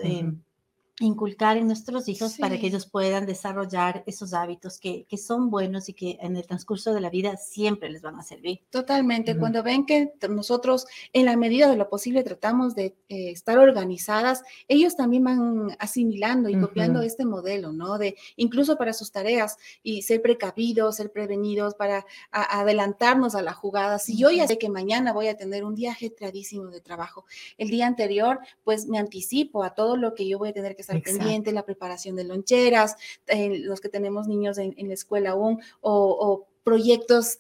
inculcar 1.00 1.58
en 1.58 1.66
nuestros 1.66 2.08
hijos 2.08 2.38
para 2.38 2.60
que 2.60 2.68
ellos 2.68 2.86
puedan 2.86 3.26
desarrollar 3.26 4.04
esos 4.06 4.34
hábitos 4.34 4.80
que, 4.80 5.06
que, 5.10 5.18
son 5.18 5.50
buenos 5.50 5.90
y 5.90 5.94
que 5.94 6.20
en 6.22 6.36
el 6.36 6.46
transcurso 6.46 6.94
de 6.94 7.02
la 7.02 7.10
vida 7.10 7.36
siempre 7.36 7.90
les 7.90 8.04
van 8.04 8.20
a 8.20 8.22
servir. 8.22 8.62
Totalmente. 8.70 9.36
Cuando 9.36 9.64
ven 9.64 9.88
que 9.88 10.14
nosotros 10.30 10.86
en 11.12 11.26
la 11.26 11.36
medida 11.36 11.68
de 11.68 11.78
lo 11.78 11.90
posible 11.90 12.24
tratamos 12.24 12.76
de 12.76 12.96
eh, 13.10 13.32
estar 13.32 13.58
organizadas, 13.58 14.44
ellos 14.68 14.96
también 14.96 15.24
van 15.24 15.76
asimilando 15.80 16.50
y 16.50 16.60
copiando 16.60 17.02
este 17.02 17.26
modelo, 17.26 17.74
¿no? 17.74 17.98
De 17.98 18.16
incluso 18.36 18.78
para 18.78 18.94
sus 18.94 19.12
tareas 19.12 19.58
y 19.82 20.04
ser 20.04 20.22
precavidos, 20.22 20.98
ser 20.98 21.12
prevenidos 21.12 21.74
para 21.74 22.06
adelantarnos 22.32 23.34
a 23.34 23.42
la 23.42 23.54
jugada. 23.54 23.98
Si 23.98 24.16
yo 24.16 24.30
ya 24.30 24.48
sé 24.48 24.60
que 24.60 24.70
mañana 24.70 25.12
voy 25.12 25.28
a 25.28 25.38
tener 25.38 25.64
un 25.64 25.74
día 25.74 25.92
ajetradísimo 25.92 26.68
de 26.68 26.82
trabajo, 26.82 27.26
el 27.58 27.70
día 27.70 27.88
anterior, 27.88 28.40
pues 28.64 28.86
me 28.86 29.00
anticipo 29.00 29.64
a 29.64 29.74
todo 29.74 29.98
lo 29.98 30.14
que 30.14 30.28
yo 30.28 30.38
voy 30.38 30.50
a 30.50 30.54
tener 30.54 30.76
que 30.76 30.83
estar 30.84 31.02
pendiente, 31.02 31.52
la 31.52 31.66
preparación 31.66 32.16
de 32.16 32.24
loncheras, 32.24 32.96
eh, 33.28 33.60
los 33.60 33.82
que 33.82 33.90
tenemos 33.90 34.28
niños 34.28 34.58
en, 34.58 34.74
la 34.88 34.94
escuela 34.94 35.32
aún, 35.32 35.62
o, 35.82 36.48
proyectos, 36.64 37.38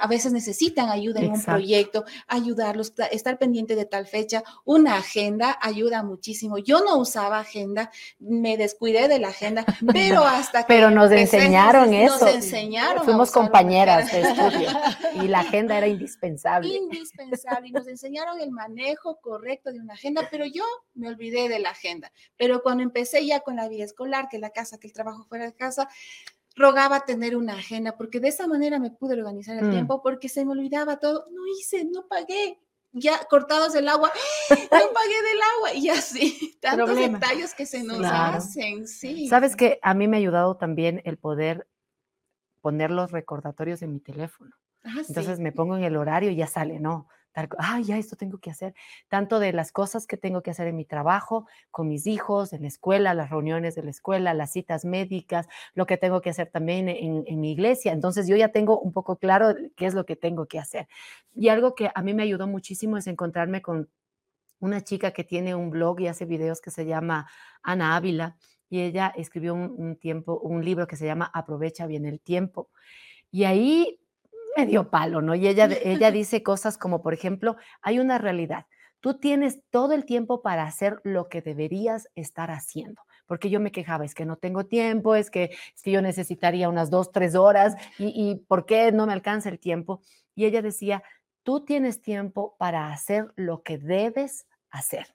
a 0.00 0.06
veces 0.06 0.32
necesitan 0.32 0.88
ayuda 0.88 1.20
en 1.20 1.32
un 1.32 1.42
proyecto, 1.42 2.04
ayudarlos, 2.28 2.92
estar 3.10 3.38
pendiente 3.38 3.74
de 3.74 3.84
tal 3.84 4.06
fecha, 4.06 4.44
una 4.64 4.96
agenda 4.96 5.58
ayuda 5.60 6.02
muchísimo. 6.02 6.58
Yo 6.58 6.80
no 6.84 6.96
usaba 6.98 7.40
agenda, 7.40 7.90
me 8.18 8.56
descuidé 8.56 9.08
de 9.08 9.18
la 9.18 9.28
agenda, 9.28 9.64
pero 9.92 10.24
hasta 10.24 10.62
que... 10.62 10.68
Pero 10.68 10.90
nos 10.90 11.10
enseñaron 11.10 11.92
eso. 11.92 12.24
Nos 12.24 12.34
enseñaron. 12.34 13.04
Fuimos 13.04 13.30
compañeras 13.30 14.10
de 14.12 14.20
estudio 14.20 14.70
y 15.22 15.28
la 15.28 15.40
agenda 15.40 15.76
era 15.76 15.88
indispensable. 15.88 16.68
Indispensable, 16.68 17.68
y 17.68 17.72
nos 17.72 17.88
enseñaron 17.88 18.40
el 18.40 18.50
manejo 18.50 19.20
correcto 19.20 19.72
de 19.72 19.80
una 19.80 19.94
agenda, 19.94 20.28
pero 20.30 20.46
yo 20.46 20.64
me 20.94 21.08
olvidé 21.08 21.48
de 21.48 21.58
la 21.58 21.70
agenda. 21.70 22.12
Pero 22.36 22.62
cuando 22.62 22.82
empecé 22.82 23.26
ya 23.26 23.40
con 23.40 23.56
la 23.56 23.68
vida 23.68 23.84
escolar, 23.84 24.28
que 24.30 24.38
la 24.38 24.50
casa, 24.50 24.78
que 24.78 24.86
el 24.86 24.92
trabajo 24.92 25.24
fuera 25.24 25.44
de 25.44 25.54
casa, 25.54 25.88
rogaba 26.60 27.04
tener 27.06 27.36
una 27.36 27.54
agenda, 27.54 27.96
porque 27.96 28.20
de 28.20 28.28
esa 28.28 28.46
manera 28.46 28.78
me 28.78 28.90
pude 28.90 29.14
organizar 29.14 29.56
el 29.56 29.68
mm. 29.68 29.70
tiempo, 29.70 30.02
porque 30.02 30.28
se 30.28 30.44
me 30.44 30.52
olvidaba 30.52 30.98
todo. 30.98 31.26
No 31.30 31.42
hice, 31.58 31.84
no 31.86 32.06
pagué. 32.06 32.60
Ya 32.92 33.24
cortados 33.30 33.76
el 33.76 33.88
agua, 33.88 34.10
no 34.50 34.56
pagué 34.68 35.22
del 35.22 35.40
agua 35.56 35.74
y 35.74 35.90
así, 35.90 36.58
tantos 36.60 36.96
detalles 36.96 37.54
que 37.54 37.64
se 37.64 37.84
nos 37.84 38.00
hacen, 38.04 38.88
sí. 38.88 39.28
Sabes 39.28 39.54
que 39.54 39.78
a 39.80 39.94
mí 39.94 40.08
me 40.08 40.16
ha 40.16 40.18
ayudado 40.18 40.56
también 40.56 41.00
el 41.04 41.16
poder 41.16 41.68
poner 42.60 42.90
los 42.90 43.12
recordatorios 43.12 43.82
en 43.82 43.92
mi 43.92 44.00
teléfono. 44.00 44.50
Ah, 44.82 45.02
Entonces 45.06 45.38
me 45.38 45.52
pongo 45.52 45.76
en 45.76 45.84
el 45.84 45.96
horario 45.96 46.32
y 46.32 46.36
ya 46.36 46.48
sale, 46.48 46.80
¿no? 46.80 47.06
Ay, 47.58 47.84
ya 47.84 47.98
esto 47.98 48.16
tengo 48.16 48.38
que 48.38 48.50
hacer, 48.50 48.74
tanto 49.08 49.38
de 49.38 49.52
las 49.52 49.72
cosas 49.72 50.06
que 50.06 50.16
tengo 50.16 50.42
que 50.42 50.50
hacer 50.50 50.66
en 50.66 50.76
mi 50.76 50.84
trabajo, 50.84 51.46
con 51.70 51.88
mis 51.88 52.06
hijos, 52.06 52.52
en 52.52 52.62
la 52.62 52.68
escuela, 52.68 53.14
las 53.14 53.30
reuniones 53.30 53.74
de 53.74 53.82
la 53.82 53.90
escuela, 53.90 54.34
las 54.34 54.52
citas 54.52 54.84
médicas, 54.84 55.46
lo 55.74 55.86
que 55.86 55.96
tengo 55.96 56.20
que 56.20 56.30
hacer 56.30 56.50
también 56.50 56.88
en, 56.88 57.40
mi 57.40 57.52
iglesia. 57.52 57.92
Entonces 57.92 58.26
yo 58.26 58.36
ya 58.36 58.48
tengo 58.48 58.80
un 58.80 58.92
poco 58.92 59.16
claro 59.16 59.54
qué 59.76 59.86
es 59.86 59.94
lo 59.94 60.04
que 60.04 60.16
tengo 60.16 60.46
que 60.46 60.58
hacer. 60.58 60.88
Y 61.34 61.48
algo 61.48 61.74
que 61.74 61.90
a 61.94 62.02
mí 62.02 62.14
me 62.14 62.22
ayudó 62.22 62.46
muchísimo 62.46 62.96
es 62.96 63.06
encontrarme 63.06 63.62
con 63.62 63.88
una 64.58 64.82
chica 64.82 65.12
que 65.12 65.24
tiene 65.24 65.54
un 65.54 65.70
blog 65.70 66.00
y 66.00 66.08
hace 66.08 66.26
videos 66.26 66.60
que 66.60 66.70
se 66.70 66.84
llama 66.84 67.28
Ana 67.62 67.96
Ávila 67.96 68.36
y 68.68 68.82
ella 68.82 69.12
escribió 69.16 69.54
un 69.54 69.96
tiempo, 69.96 70.38
un 70.38 70.64
libro 70.64 70.86
que 70.86 70.96
se 70.96 71.06
llama 71.06 71.30
Aprovecha 71.32 71.86
bien 71.86 72.06
el 72.06 72.20
tiempo. 72.20 72.70
Y 73.32 73.44
ahí 73.44 73.99
medio 74.60 74.90
palo, 74.90 75.22
¿no? 75.22 75.34
Y 75.34 75.48
ella, 75.48 75.68
ella 75.82 76.10
dice 76.10 76.42
cosas 76.42 76.78
como, 76.78 77.02
por 77.02 77.14
ejemplo, 77.14 77.56
hay 77.82 77.98
una 77.98 78.18
realidad. 78.18 78.66
Tú 79.00 79.18
tienes 79.18 79.62
todo 79.70 79.92
el 79.94 80.04
tiempo 80.04 80.42
para 80.42 80.64
hacer 80.64 81.00
lo 81.04 81.28
que 81.28 81.40
deberías 81.40 82.08
estar 82.14 82.50
haciendo. 82.50 83.02
Porque 83.26 83.48
yo 83.48 83.60
me 83.60 83.72
quejaba, 83.72 84.04
es 84.04 84.14
que 84.14 84.26
no 84.26 84.36
tengo 84.36 84.66
tiempo, 84.66 85.14
es 85.14 85.30
que, 85.30 85.44
es 85.74 85.82
que 85.82 85.92
yo 85.92 86.02
necesitaría 86.02 86.68
unas 86.68 86.90
dos, 86.90 87.12
tres 87.12 87.34
horas 87.34 87.76
y, 87.98 88.12
y 88.14 88.34
¿por 88.34 88.66
qué 88.66 88.92
no 88.92 89.06
me 89.06 89.12
alcanza 89.12 89.48
el 89.48 89.58
tiempo? 89.60 90.02
Y 90.34 90.44
ella 90.44 90.62
decía, 90.62 91.02
tú 91.42 91.64
tienes 91.64 92.02
tiempo 92.02 92.56
para 92.58 92.92
hacer 92.92 93.32
lo 93.36 93.62
que 93.62 93.78
debes 93.78 94.46
hacer. 94.70 95.14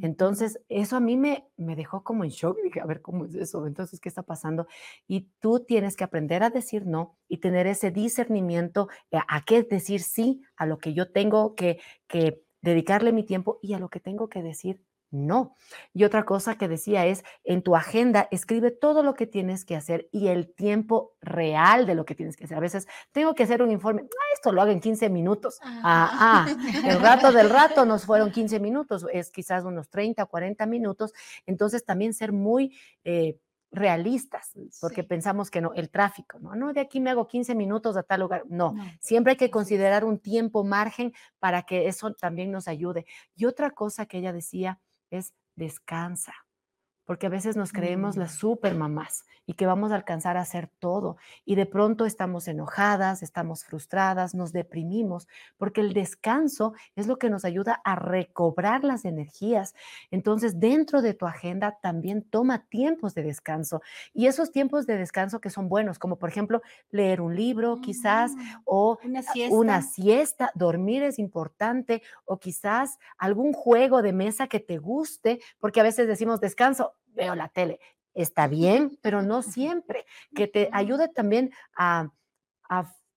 Entonces, 0.00 0.60
eso 0.68 0.96
a 0.96 1.00
mí 1.00 1.16
me, 1.16 1.48
me 1.56 1.74
dejó 1.76 2.04
como 2.04 2.24
en 2.24 2.30
shock. 2.30 2.58
Dije, 2.62 2.80
a 2.80 2.86
ver, 2.86 3.02
¿cómo 3.02 3.24
es 3.24 3.34
eso? 3.34 3.66
Entonces, 3.66 4.00
¿qué 4.00 4.08
está 4.08 4.22
pasando? 4.22 4.66
Y 5.06 5.28
tú 5.40 5.60
tienes 5.60 5.96
que 5.96 6.04
aprender 6.04 6.42
a 6.42 6.50
decir 6.50 6.86
no 6.86 7.16
y 7.28 7.38
tener 7.38 7.66
ese 7.66 7.90
discernimiento 7.90 8.88
a, 9.12 9.44
qué 9.44 9.62
decir 9.62 10.02
sí, 10.02 10.42
a 10.56 10.66
lo 10.66 10.78
que 10.78 10.94
yo 10.94 11.10
tengo 11.10 11.54
que, 11.54 11.80
que 12.06 12.42
dedicarle 12.62 13.12
mi 13.12 13.24
tiempo 13.24 13.58
y 13.62 13.74
a 13.74 13.78
lo 13.78 13.88
que 13.88 14.00
tengo 14.00 14.28
que 14.28 14.42
decir 14.42 14.80
no. 15.10 15.54
Y 15.94 16.04
otra 16.04 16.24
cosa 16.24 16.56
que 16.58 16.68
decía 16.68 17.06
es, 17.06 17.24
en 17.44 17.62
tu 17.62 17.76
agenda 17.76 18.28
escribe 18.30 18.70
todo 18.70 19.02
lo 19.02 19.14
que 19.14 19.26
tienes 19.26 19.64
que 19.64 19.76
hacer 19.76 20.08
y 20.12 20.28
el 20.28 20.52
tiempo 20.54 21.14
real 21.20 21.86
de 21.86 21.94
lo 21.94 22.04
que 22.04 22.14
tienes 22.14 22.36
que 22.36 22.44
hacer. 22.44 22.56
A 22.56 22.60
veces 22.60 22.86
tengo 23.12 23.34
que 23.34 23.44
hacer 23.44 23.62
un 23.62 23.70
informe, 23.70 24.02
ah, 24.04 24.32
esto 24.34 24.52
lo 24.52 24.60
hago 24.60 24.70
en 24.70 24.80
15 24.80 25.08
minutos. 25.08 25.58
Ah, 25.62 26.46
ah, 26.46 26.56
el 26.84 27.00
rato 27.00 27.32
del 27.32 27.48
rato 27.50 27.84
nos 27.84 28.04
fueron 28.04 28.30
15 28.30 28.60
minutos, 28.60 29.06
es 29.12 29.30
quizás 29.30 29.64
unos 29.64 29.88
30 29.88 30.22
o 30.22 30.28
40 30.28 30.66
minutos. 30.66 31.12
Entonces 31.46 31.84
también 31.84 32.12
ser 32.12 32.32
muy... 32.32 32.76
Eh, 33.04 33.38
realistas, 33.70 34.52
porque 34.80 35.04
pensamos 35.04 35.50
que 35.50 35.60
no, 35.60 35.74
el 35.74 35.90
tráfico, 35.90 36.38
no, 36.38 36.54
no, 36.56 36.72
de 36.72 36.80
aquí 36.80 37.00
me 37.00 37.10
hago 37.10 37.28
15 37.28 37.54
minutos 37.54 37.98
a 37.98 38.02
tal 38.02 38.20
lugar, 38.20 38.44
no, 38.48 38.74
siempre 38.98 39.32
hay 39.32 39.36
que 39.36 39.50
considerar 39.50 40.06
un 40.06 40.18
tiempo 40.18 40.64
margen 40.64 41.12
para 41.38 41.64
que 41.64 41.86
eso 41.86 42.14
también 42.14 42.50
nos 42.50 42.66
ayude. 42.66 43.04
Y 43.36 43.44
otra 43.44 43.70
cosa 43.72 44.06
que 44.06 44.18
ella 44.18 44.32
decía 44.32 44.80
es 45.10 45.32
descansa, 45.56 46.34
porque 47.08 47.26
a 47.26 47.30
veces 47.30 47.56
nos 47.56 47.72
creemos 47.72 48.18
las 48.18 48.34
mm. 48.34 48.36
super 48.36 48.74
mamás 48.74 49.24
y 49.46 49.54
que 49.54 49.64
vamos 49.64 49.92
a 49.92 49.94
alcanzar 49.94 50.36
a 50.36 50.42
hacer 50.42 50.68
todo 50.78 51.16
y 51.46 51.54
de 51.54 51.64
pronto 51.64 52.04
estamos 52.04 52.46
enojadas, 52.48 53.22
estamos 53.22 53.64
frustradas, 53.64 54.34
nos 54.34 54.52
deprimimos, 54.52 55.26
porque 55.56 55.80
el 55.80 55.94
descanso 55.94 56.74
es 56.96 57.06
lo 57.06 57.18
que 57.18 57.30
nos 57.30 57.46
ayuda 57.46 57.80
a 57.82 57.94
recobrar 57.94 58.84
las 58.84 59.06
energías. 59.06 59.74
Entonces, 60.10 60.60
dentro 60.60 61.00
de 61.00 61.14
tu 61.14 61.24
agenda 61.24 61.78
también 61.80 62.22
toma 62.22 62.66
tiempos 62.66 63.14
de 63.14 63.22
descanso 63.22 63.80
y 64.12 64.26
esos 64.26 64.52
tiempos 64.52 64.86
de 64.86 64.98
descanso 64.98 65.40
que 65.40 65.48
son 65.48 65.70
buenos, 65.70 65.98
como 65.98 66.18
por 66.18 66.28
ejemplo 66.28 66.60
leer 66.90 67.22
un 67.22 67.34
libro 67.34 67.80
quizás 67.80 68.32
mm, 68.32 68.40
o 68.66 68.98
una 69.02 69.22
siesta. 69.22 69.56
una 69.56 69.80
siesta, 69.80 70.50
dormir 70.54 71.02
es 71.02 71.18
importante 71.18 72.02
o 72.26 72.38
quizás 72.38 72.98
algún 73.16 73.54
juego 73.54 74.02
de 74.02 74.12
mesa 74.12 74.46
que 74.46 74.60
te 74.60 74.76
guste, 74.76 75.40
porque 75.58 75.80
a 75.80 75.84
veces 75.84 76.06
decimos 76.06 76.42
descanso, 76.42 76.97
veo 77.18 77.34
la 77.34 77.48
tele. 77.48 77.80
Está 78.14 78.48
bien, 78.48 78.98
pero 79.02 79.22
no 79.22 79.42
siempre. 79.42 80.06
Que 80.34 80.48
te 80.48 80.70
ayude 80.72 81.08
también 81.08 81.52
a, 81.76 82.10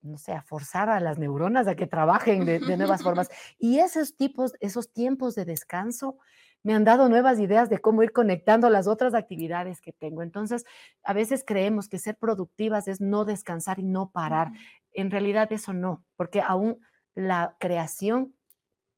no 0.02 0.18
sé, 0.18 0.34
a 0.34 0.42
forzar 0.42 0.90
a 0.90 1.00
las 1.00 1.18
neuronas 1.18 1.68
a 1.68 1.76
que 1.76 1.88
trabajen 1.88 2.46
de, 2.46 2.60
nuevas 2.60 3.04
formas. 3.04 3.30
Y 3.60 3.80
esos 3.80 4.16
tipos, 4.18 4.54
esos 4.60 4.92
tiempos 4.92 5.36
de 5.36 5.46
descanso 5.46 6.18
me 6.64 6.74
han 6.74 6.84
dado 6.84 7.10
nuevas 7.10 7.40
ideas 7.40 7.70
de 7.70 7.80
cómo 7.80 8.04
ir 8.04 8.12
conectando 8.12 8.70
las 8.70 8.88
otras 8.88 9.14
actividades 9.16 9.82
que 9.82 9.94
tengo. 9.94 10.22
Entonces, 10.22 10.66
a 11.04 11.14
veces 11.14 11.44
creemos 11.46 11.88
que 11.88 11.98
ser 11.98 12.18
productivas 12.18 12.88
es 12.88 13.02
no 13.02 13.26
descansar 13.26 13.80
y 13.80 13.84
no 13.84 14.12
parar. 14.12 14.52
En 14.94 15.10
realidad 15.10 15.52
eso 15.52 15.74
no, 15.74 16.04
porque 16.16 16.42
aún 16.42 16.80
la 17.16 17.56
creación 17.60 18.36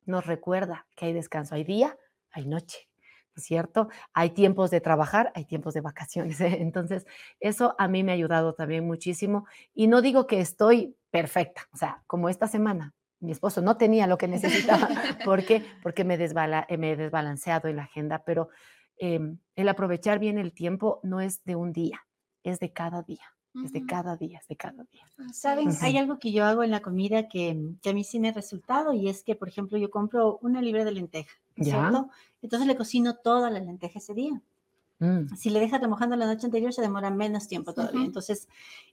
nos 0.06 0.26
recuerda 0.26 0.86
que 0.96 1.06
hay 1.06 1.14
descanso, 1.14 1.56
hay 1.56 1.64
día, 1.64 1.98
hay 2.32 2.46
noche. 2.46 2.90
¿Cierto? 3.36 3.90
Hay 4.14 4.32
tiempos 4.32 4.72
de 4.72 4.82
trabajar, 4.82 5.32
hay 5.36 5.46
tiempos 5.46 5.74
de 5.74 5.82
vacaciones. 5.82 6.40
¿eh? 6.42 6.58
Entonces, 6.62 7.06
eso 7.40 7.76
a 7.78 7.88
mí 7.88 8.04
me 8.04 8.12
ha 8.12 8.16
ayudado 8.16 8.54
también 8.54 8.86
muchísimo. 8.86 9.46
Y 9.74 9.88
no 9.88 10.02
digo 10.02 10.28
que 10.28 10.40
estoy 10.40 10.96
perfecta, 11.12 11.68
o 11.72 11.78
sea, 11.78 12.04
como 12.08 12.30
esta 12.30 12.48
semana, 12.48 12.94
mi 13.20 13.32
esposo 13.32 13.62
no 13.62 13.78
tenía 13.78 14.08
lo 14.08 14.18
que 14.18 14.28
necesitaba. 14.28 14.90
¿Por 15.26 15.46
qué? 15.46 15.64
Porque 15.82 16.04
me, 16.04 16.18
desbala, 16.18 16.68
me 16.78 16.92
he 16.92 16.96
desbalanceado 16.98 17.70
en 17.70 17.78
la 17.78 17.84
agenda, 17.84 18.24
pero 18.26 18.50
em, 18.98 19.38
el 19.56 19.70
aprovechar 19.70 20.20
bien 20.20 20.38
el 20.38 20.54
tiempo 20.54 21.00
no 21.04 21.22
es 21.22 21.44
de 21.46 21.56
un 21.56 21.72
día, 21.72 22.06
es 22.44 22.60
de 22.60 22.74
cada 22.74 23.02
día. 23.04 23.24
Es 23.64 23.72
de 23.72 23.86
cada 23.86 24.18
día, 24.18 24.40
es 24.40 24.48
de 24.48 24.56
cada 24.56 24.84
día. 24.86 25.06
¿Saben? 25.32 25.70
Hay 25.82 25.96
algo 26.00 26.18
que 26.18 26.32
yo 26.32 26.44
hago 26.44 26.64
en 26.64 26.72
la 26.72 26.82
comida 26.82 27.28
que, 27.28 27.76
que, 27.84 27.92
a 27.92 27.94
mí 27.94 28.04
sí 28.04 28.20
me 28.20 28.30
ha 28.30 28.34
resultado 28.34 28.94
y 28.94 29.10
es 29.10 29.24
que, 29.24 29.36
por 29.36 29.48
ejemplo, 29.48 29.78
yo 29.78 29.92
compro 29.92 30.40
una 30.42 30.60
libra 30.60 30.84
de 30.84 30.92
lenteja, 30.92 31.32
¿cierto? 31.62 32.10
Entonces 32.42 32.68
le 32.68 32.76
cocino 32.76 33.16
toda 33.16 33.50
la 33.50 33.60
lenteja 33.60 34.00
ese 34.00 34.14
día. 34.14 34.42
Mm. 35.00 35.36
Si 35.36 35.50
le 35.50 35.60
deja 35.60 35.78
remojando 35.78 36.16
la 36.16 36.26
noche 36.26 36.46
anterior, 36.46 36.74
se 36.74 36.82
demora 36.82 37.10
menos 37.10 37.48
tiempo 37.48 37.74
todavía. 37.74 38.06
Entonces, 38.06 38.48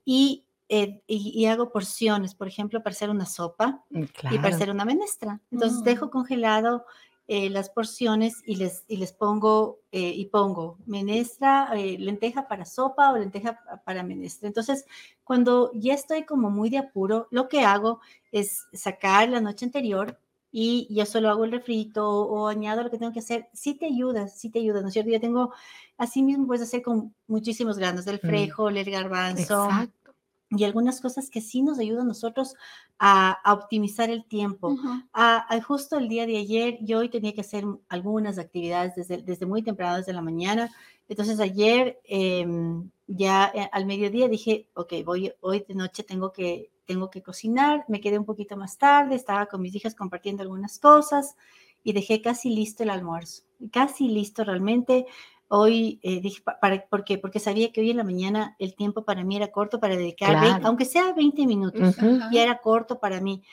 y, 0.05 0.45
eh, 0.69 1.03
y, 1.07 1.45
hago 1.47 1.73
porciones, 1.73 2.35
por 2.35 2.49
ejemplo, 2.49 2.83
para 2.83 2.95
hacer 2.95 3.11
una 3.11 3.27
sopa 3.27 3.85
mm, 3.91 4.05
y 4.31 4.39
para 4.39 4.55
hacer 4.55 4.71
una 4.71 4.85
menestra. 4.85 5.41
Entonces, 5.51 5.83
dejo 5.83 6.07
mm. 6.07 6.11
congelado 6.11 6.85
eh, 7.33 7.49
las 7.49 7.71
porciones 7.71 8.43
y 8.45 8.57
les, 8.57 8.83
y 8.89 8.97
les 8.97 9.13
pongo, 9.13 9.79
eh, 9.93 10.13
y 10.17 10.27
pongo 10.27 10.79
menestra, 10.85 11.71
eh, 11.77 11.97
lenteja 11.97 12.49
para 12.49 12.65
sopa 12.65 13.13
o 13.13 13.19
lenteja 13.19 13.61
para 13.85 14.03
menestra. 14.03 14.49
Entonces, 14.49 14.85
cuando 15.23 15.71
ya 15.73 15.95
estoy 15.95 16.25
como 16.25 16.51
muy 16.51 16.71
de 16.71 16.79
apuro, 16.79 17.29
lo 17.31 17.49
que 17.49 17.61
hago 17.61 18.01
es 18.33 18.67
sacar 18.73 19.29
la 19.29 19.41
noche 19.41 19.65
anterior 19.65 20.19
y 20.53 20.89
yo 20.91 21.07
solo 21.07 21.31
hago 21.31 21.45
el 21.45 21.53
refrito 21.53 22.09
o, 22.09 22.49
añado 22.49 22.83
lo 22.83 22.91
que 22.91 22.99
tengo 22.99 23.13
que 23.13 23.21
hacer. 23.21 23.49
Sí 23.53 23.75
te 23.75 23.87
ayuda, 23.87 24.29
sí 24.29 24.51
te 24.51 24.59
ayuda, 24.59 24.81
¿no 24.81 24.89
es 24.89 24.93
cierto? 24.93 25.11
Yo 25.11 25.21
tengo, 25.21 25.53
así 25.97 26.23
mismo 26.23 26.47
puedes 26.47 26.63
hacer 26.63 26.83
con 26.83 27.15
muchísimos 27.27 27.79
granos, 27.79 28.05
del 28.05 28.21
mm. 28.23 28.27
frejol, 28.27 28.77
el 28.77 28.91
garbanzo. 28.91 29.65
Exacto 29.65 30.01
y 30.51 30.65
algunas 30.65 31.01
cosas 31.01 31.31
que 31.31 31.41
sí 31.41 31.63
nos 31.63 31.79
ayudan 31.79 32.07
a 32.07 32.09
nosotros 32.09 32.55
a, 32.99 33.39
optimizar 33.55 34.11
el 34.11 34.25
tiempo. 34.25 34.77
a, 35.13 35.61
justo 35.63 35.97
el 35.97 36.09
día 36.09 36.27
de 36.27 36.39
ayer, 36.39 36.79
yo 36.81 36.99
hoy 36.99 37.09
tenía 37.09 37.33
que 37.33 37.41
hacer 37.43 37.65
algunas 37.89 38.39
actividades 38.39 38.97
desde, 38.97 39.23
desde 39.23 39.47
muy 39.47 39.63
temprano, 39.63 39.99
desde 39.99 40.13
la 40.13 40.23
mañana. 40.23 40.71
Entonces 41.09 41.39
ayer, 41.41 42.01
em, 42.05 42.91
ya 43.07 43.51
eh, 43.55 43.69
al 43.73 43.87
mediodía 43.87 44.29
dije, 44.29 44.69
ok, 44.75 44.93
voy, 45.05 45.33
hoy 45.41 45.65
de 45.67 45.75
noche 45.75 46.03
tengo 46.03 46.33
que, 46.33 46.71
tengo 46.91 47.09
que 47.09 47.23
cocinar. 47.23 47.85
Me 47.87 48.01
quedé 48.01 48.19
un 48.19 48.25
poquito 48.25 48.57
más 48.57 48.77
tarde, 48.77 49.15
estaba 49.15 49.47
con 49.47 49.63
mis 49.63 49.73
hijas 49.77 49.95
compartiendo 49.95 50.43
algunas 50.43 50.81
cosas 50.81 51.37
y 51.85 51.93
dejé 51.93 52.21
casi 52.21 52.51
listo 52.51 52.83
el 52.83 52.91
almuerzo. 52.91 53.45
Casi 53.71 54.09
listo 54.09 54.43
realmente. 54.43 55.07
Hoy 55.47 56.01
eh, 56.03 56.21
dije, 56.21 56.43
para, 56.43 56.85
¿por 56.89 57.05
qué? 57.05 57.17
Porque 57.17 57.39
sabía 57.39 57.71
que 57.71 57.81
hoy 57.81 57.91
en 57.93 57.99
la 57.99 58.03
mañana 58.03 58.57
el 58.59 58.75
tiempo 58.75 59.05
para 59.05 59.23
mí 59.23 59.37
era 59.37 59.53
corto 59.53 59.79
para 59.79 59.97
dedicar, 59.97 60.35
aunque 60.65 60.85
sea 60.85 61.13
20 61.13 61.47
minutos, 61.47 61.97
ya 62.33 62.43
era 62.43 62.59
corto 62.59 62.99
para 62.99 63.21
mí. 63.21 63.45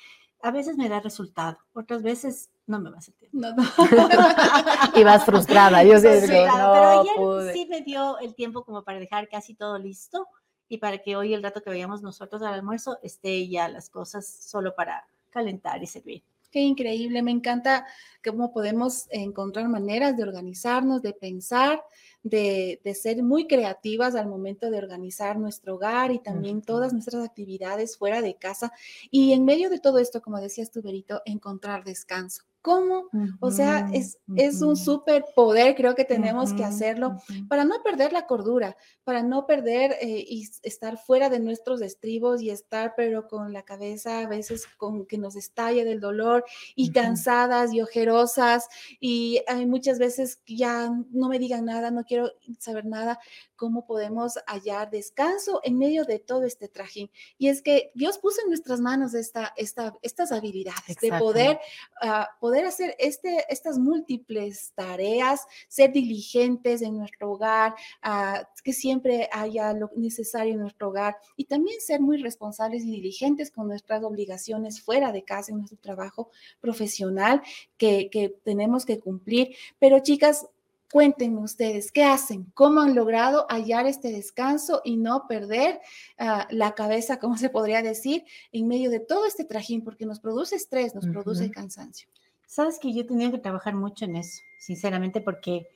A 0.41 0.49
veces 0.49 0.75
me 0.75 0.89
da 0.89 0.99
resultado, 0.99 1.59
otras 1.73 2.01
veces 2.01 2.49
no 2.65 2.79
me 2.79 2.89
va 2.89 2.97
a 2.97 3.01
sentir. 3.01 3.29
No, 3.33 3.53
no. 3.53 3.63
y 4.95 5.03
vas 5.03 5.25
frustrada, 5.25 5.83
yo 5.83 5.99
sé. 5.99 6.21
Sí, 6.21 6.27
pero 6.27 7.01
ayer 7.01 7.53
sí 7.53 7.67
me 7.69 7.81
dio 7.81 8.17
el 8.17 8.33
tiempo 8.33 8.63
como 8.63 8.83
para 8.83 8.99
dejar 8.99 9.27
casi 9.29 9.53
todo 9.53 9.77
listo 9.77 10.27
y 10.69 10.77
para 10.77 10.99
que 10.99 11.15
hoy 11.15 11.33
el 11.33 11.43
rato 11.43 11.61
que 11.61 11.69
vayamos 11.69 12.01
nosotros 12.01 12.41
al 12.41 12.53
almuerzo 12.53 12.97
esté 13.03 13.47
ya 13.47 13.69
las 13.69 13.89
cosas 13.89 14.27
solo 14.27 14.75
para 14.75 15.07
calentar 15.29 15.81
y 15.83 15.87
servir. 15.87 16.23
Qué 16.49 16.61
increíble, 16.61 17.21
me 17.21 17.31
encanta 17.31 17.85
cómo 18.23 18.53
podemos 18.53 19.07
encontrar 19.11 19.67
maneras 19.67 20.15
de 20.15 20.23
organizarnos, 20.23 21.01
de 21.01 21.13
pensar, 21.13 21.83
de, 22.23 22.79
ser 22.95 23.21
muy 23.21 23.47
creativas 23.47 24.15
al 24.15 24.27
momento 24.27 24.71
de 24.71 24.77
organizar 24.77 25.37
nuestro 25.37 25.75
hogar 25.75 26.11
y 26.11 26.19
también 26.19 26.61
todas 26.61 26.93
nuestras 26.93 27.23
actividades 27.25 27.97
fuera 27.97 28.21
de 28.21 28.35
casa. 28.35 28.71
Y 29.11 29.33
en 29.33 29.43
medio 29.43 29.69
de 29.69 29.79
todo 29.79 29.99
esto, 29.99 30.21
como 30.21 30.39
decías 30.39 30.71
tú, 30.71 30.81
Berito, 30.81 31.21
encontrar 31.25 31.83
descanso. 31.83 32.43
¿Cómo? 32.67 33.09
o 33.39 33.49
sea, 33.49 33.89
es, 33.93 34.17
es 34.35 34.61
un 34.61 34.75
súper 34.75 35.23
poder, 35.33 35.73
creo 35.73 35.95
que 35.95 36.03
tenemos 36.03 36.51
que 36.51 36.65
hacerlo 36.65 37.15
para 37.47 37.63
no 37.63 37.81
perder 37.81 38.11
la 38.11 38.27
cordura, 38.27 38.75
para 39.05 39.23
no 39.23 39.45
perder 39.45 39.93
eh, 40.01 40.25
y 40.27 40.49
estar 40.63 40.97
fuera 40.97 41.29
de 41.29 41.39
nuestros 41.39 41.81
estribos 41.81 42.41
y 42.41 42.49
estar 42.49 42.93
pero 42.97 43.29
con 43.29 43.53
la 43.53 43.63
cabeza 43.63 44.19
a 44.19 44.27
veces 44.27 44.67
con 44.75 45.05
que 45.05 45.17
nos 45.17 45.37
estalla 45.37 45.85
del 45.85 46.01
dolor 46.01 46.43
y 46.75 46.91
cansadas 46.91 47.73
y 47.73 47.79
ojerosas 47.79 48.67
y 48.99 49.41
hay 49.47 49.65
muchas 49.65 49.97
veces 49.97 50.41
ya 50.45 50.89
no 51.11 51.29
me 51.29 51.39
digan 51.39 51.63
nada, 51.63 51.89
no 51.89 52.03
quiero 52.03 52.33
saber 52.59 52.85
nada, 52.85 53.17
cómo 53.57 53.85
podemos 53.85 54.39
hallar 54.45 54.89
descanso 54.89 55.59
en 55.63 55.77
medio 55.77 56.05
de 56.05 56.19
todo 56.19 56.43
este 56.43 56.69
trajín. 56.69 57.09
Y 57.37 57.49
es 57.49 57.61
que 57.61 57.91
Dios 57.95 58.19
puso 58.19 58.41
en 58.41 58.49
nuestras 58.49 58.79
manos 58.79 59.13
esta, 59.13 59.53
esta, 59.57 59.93
estas 60.01 60.31
habilidades 60.31 60.97
de 61.01 61.11
poder, 61.17 61.59
uh, 62.03 62.23
poder 62.39 62.56
hacer 62.65 62.95
este, 62.99 63.45
estas 63.49 63.77
múltiples 63.77 64.71
tareas, 64.75 65.45
ser 65.67 65.91
diligentes 65.91 66.81
en 66.81 66.97
nuestro 66.97 67.31
hogar, 67.31 67.75
uh, 68.05 68.43
que 68.63 68.73
siempre 68.73 69.29
haya 69.31 69.73
lo 69.73 69.89
necesario 69.95 70.53
en 70.53 70.59
nuestro 70.59 70.89
hogar 70.89 71.17
y 71.35 71.45
también 71.45 71.79
ser 71.81 72.01
muy 72.01 72.17
responsables 72.17 72.83
y 72.83 72.91
diligentes 72.91 73.51
con 73.51 73.67
nuestras 73.67 74.03
obligaciones 74.03 74.81
fuera 74.81 75.11
de 75.11 75.23
casa, 75.23 75.51
en 75.51 75.59
nuestro 75.59 75.77
trabajo 75.79 76.31
profesional 76.59 77.41
que, 77.77 78.09
que 78.09 78.35
tenemos 78.43 78.85
que 78.85 78.99
cumplir. 78.99 79.55
Pero 79.79 79.99
chicas, 79.99 80.47
Cuéntenme 80.91 81.41
ustedes, 81.41 81.91
¿qué 81.91 82.05
hacen? 82.05 82.45
¿Cómo 82.53 82.79
han 82.79 82.95
logrado 82.95 83.45
hallar 83.49 83.87
este 83.87 84.09
descanso 84.09 84.81
y 84.85 84.95
no 84.95 85.27
perder 85.27 85.81
ah, 86.17 86.47
la 86.49 86.75
cabeza, 86.75 87.19
como 87.19 87.35
se 87.35 87.49
podría 87.49 87.81
decir, 87.81 88.23
en 88.53 88.69
medio 88.69 88.89
de 88.89 89.01
todo 89.01 89.25
este 89.25 89.43
trajín? 89.43 89.83
Porque 89.83 90.05
nos 90.05 90.21
produce 90.21 90.55
estrés, 90.55 90.95
nos 90.95 91.05
produce 91.05 91.51
cansancio. 91.51 92.07
Sabes 92.47 92.79
que 92.79 92.93
yo 92.93 93.05
tenía 93.05 93.29
que 93.29 93.37
trabajar 93.37 93.75
mucho 93.75 94.05
en 94.05 94.15
eso, 94.15 94.41
sinceramente, 94.57 95.21
porque 95.21 95.67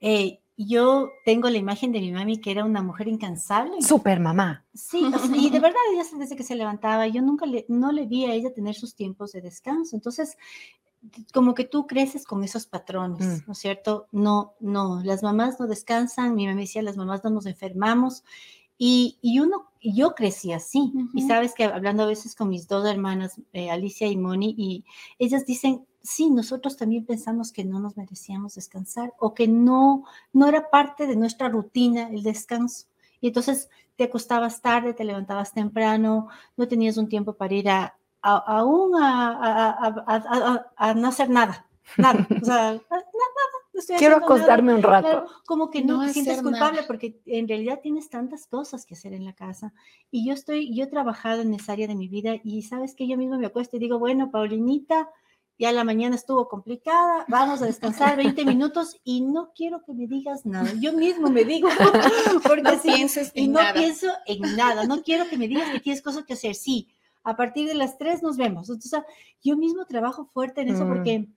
eh, 0.00 0.40
yo 0.56 1.12
tengo 1.24 1.48
la 1.48 1.58
imagen 1.58 1.92
de 1.92 2.00
mi 2.00 2.10
mami 2.10 2.40
que 2.40 2.50
era 2.50 2.64
una 2.64 2.82
mujer 2.82 3.06
incansable. 3.06 3.80
Super 3.80 4.18
mamá. 4.18 4.66
Sí, 4.74 5.08
y 5.36 5.50
de 5.50 5.60
verdad, 5.60 5.78
desde 6.18 6.36
que 6.36 6.42
se 6.42 6.56
levantaba, 6.56 7.06
yo 7.06 7.22
nunca 7.22 7.46
le, 7.46 7.64
no 7.68 7.92
le 7.92 8.06
vi 8.06 8.24
a 8.24 8.34
ella 8.34 8.52
tener 8.52 8.74
sus 8.74 8.96
tiempos 8.96 9.30
de 9.32 9.40
descanso. 9.40 9.94
Entonces, 9.94 10.36
como 11.32 11.54
que 11.54 11.64
tú 11.64 11.86
creces 11.86 12.24
con 12.24 12.42
esos 12.42 12.66
patrones, 12.66 13.24
mm. 13.24 13.46
¿no 13.46 13.52
es 13.52 13.58
cierto? 13.58 14.08
No, 14.10 14.54
no, 14.58 15.00
las 15.04 15.22
mamás 15.22 15.60
no 15.60 15.68
descansan, 15.68 16.34
mi 16.34 16.48
mamá 16.48 16.60
decía, 16.60 16.82
las 16.82 16.96
mamás 16.96 17.22
no 17.22 17.30
nos 17.30 17.46
enfermamos. 17.46 18.24
Y, 18.76 19.18
y 19.22 19.38
uno, 19.38 19.70
yo 19.80 20.14
crecí 20.14 20.52
así. 20.52 20.92
Y 21.14 21.22
sabes 21.22 21.54
que 21.54 21.64
hablando 21.64 22.04
a 22.04 22.06
veces 22.06 22.34
con 22.34 22.48
mis 22.48 22.68
dos 22.68 22.86
hermanas, 22.86 23.40
eh, 23.52 23.70
Alicia 23.70 24.06
y 24.08 24.16
Moni, 24.16 24.54
y 24.56 24.84
ellas 25.18 25.46
dicen, 25.46 25.84
sí, 26.02 26.30
nosotros 26.30 26.76
también 26.76 27.04
pensamos 27.04 27.52
que 27.52 27.64
no 27.64 27.80
nos 27.80 27.96
merecíamos 27.96 28.54
descansar 28.54 29.14
o 29.18 29.34
que 29.34 29.48
no, 29.48 30.04
no 30.32 30.46
era 30.46 30.70
parte 30.70 31.06
de 31.06 31.16
nuestra 31.16 31.48
rutina 31.48 32.08
el 32.10 32.22
descanso. 32.22 32.86
Y 33.20 33.28
entonces 33.28 33.68
te 33.96 34.04
acostabas 34.04 34.62
tarde, 34.62 34.94
te 34.94 35.04
levantabas 35.04 35.52
temprano, 35.52 36.28
no 36.56 36.68
tenías 36.68 36.96
un 36.96 37.08
tiempo 37.08 37.34
para 37.34 37.54
ir 37.54 37.68
a, 37.68 37.96
aún 38.22 38.92
a, 39.00 40.94
no 40.96 41.08
hacer 41.08 41.30
nada, 41.30 41.66
nada, 41.96 42.26
o 42.30 42.44
sea, 42.44 42.72
nada, 42.72 42.80
Quiero 43.96 44.16
acostarme 44.16 44.74
un 44.74 44.82
rato. 44.82 45.26
como 45.46 45.70
que 45.70 45.84
no, 45.84 46.04
te 46.04 46.12
sientes 46.12 46.42
culpable 46.42 46.82
porque 46.86 47.20
en 47.26 47.46
realidad 47.48 47.80
tienes 47.82 48.10
tantas 48.10 48.46
cosas 48.46 48.84
que 48.84 48.94
hacer 48.94 49.12
en 49.12 49.24
la 49.24 49.34
casa. 49.34 49.72
Y 50.10 50.26
yo 50.26 50.34
estoy, 50.34 50.74
yo 50.74 50.84
he 50.84 50.88
trabajado 50.88 51.42
en 51.42 51.54
esa 51.54 51.72
área 51.72 51.86
de 51.86 51.94
mi 51.94 52.08
vida 52.08 52.36
y 52.42 52.62
sabes 52.62 52.94
que 52.94 53.06
yo 53.06 53.16
mismo 53.16 53.38
me 53.38 53.46
acuesto 53.46 53.76
y 53.76 53.80
digo, 53.80 53.98
bueno, 53.98 54.30
Paulinita, 54.30 55.10
ya 55.58 55.72
la 55.72 55.82
mañana 55.82 56.14
estuvo 56.14 56.48
complicada, 56.48 57.24
vamos 57.28 57.60
a 57.60 57.66
descansar 57.66 58.16
20 58.16 58.44
minutos 58.44 58.96
y 59.02 59.22
no 59.22 59.52
quiero 59.54 59.82
que 59.84 59.92
me 59.92 60.06
digas 60.06 60.46
nada. 60.46 60.72
Yo 60.80 60.92
mismo 60.92 61.30
me 61.30 61.44
digo, 61.44 61.68
porque 62.44 62.62
no 62.62 62.80
pienses 62.80 63.32
y 63.34 63.48
no 63.48 63.60
pienso 63.74 64.06
en 64.26 64.56
nada, 64.56 64.84
no 64.84 65.02
quiero 65.02 65.28
que 65.28 65.36
me 65.36 65.48
digas 65.48 65.70
que 65.70 65.80
tienes 65.80 66.00
cosas 66.00 66.24
que 66.24 66.34
hacer. 66.34 66.54
Sí, 66.54 66.88
a 67.24 67.36
partir 67.36 67.66
de 67.66 67.74
las 67.74 67.98
tres 67.98 68.22
nos 68.22 68.36
vemos. 68.36 68.70
Entonces, 68.70 69.02
yo 69.42 69.56
mismo 69.56 69.84
trabajo 69.84 70.26
fuerte 70.32 70.60
en 70.60 70.68
eso 70.68 70.84
mm. 70.84 70.88
porque 70.88 71.28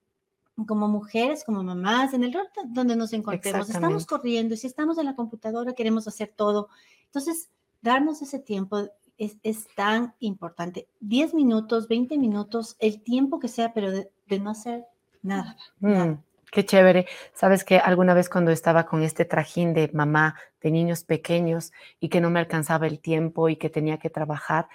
como 0.67 0.87
mujeres, 0.87 1.43
como 1.43 1.63
mamás, 1.63 2.13
en 2.13 2.23
el 2.23 2.33
rol 2.33 2.47
donde 2.67 2.95
nos 2.95 3.13
encontremos, 3.13 3.69
estamos 3.69 4.05
corriendo, 4.05 4.55
si 4.55 4.67
estamos 4.67 4.99
en 4.99 5.05
la 5.05 5.15
computadora 5.15 5.73
queremos 5.73 6.07
hacer 6.07 6.31
todo. 6.35 6.69
Entonces, 7.05 7.49
darnos 7.81 8.21
ese 8.21 8.37
tiempo 8.37 8.87
es, 9.21 9.37
es 9.43 9.67
tan 9.75 10.15
importante. 10.19 10.87
10 11.01 11.35
minutos, 11.35 11.87
20 11.87 12.17
minutos, 12.17 12.75
el 12.79 13.03
tiempo 13.03 13.39
que 13.39 13.47
sea, 13.47 13.71
pero 13.71 13.91
de, 13.91 14.09
no 14.39 14.49
hacer 14.49 14.85
nada. 15.21 15.55
Mm, 15.79 16.13
qué 16.51 16.65
chévere. 16.65 17.05
Sabes 17.31 17.63
que 17.63 17.77
alguna 17.77 18.15
vez 18.15 18.29
cuando 18.29 18.49
estaba 18.49 18.87
con 18.87 19.03
este 19.03 19.23
trajín 19.25 19.75
de 19.75 19.91
mamá 19.93 20.37
de 20.59 20.71
niños 20.71 21.03
pequeños 21.03 21.71
y 21.99 22.09
que 22.09 22.19
no 22.19 22.31
me 22.31 22.39
alcanzaba 22.39 22.87
el 22.87 22.99
tiempo 22.99 23.47
y 23.47 23.57
que 23.57 23.69
tenía 23.69 23.99
que 23.99 24.09
trabajar, 24.09 24.69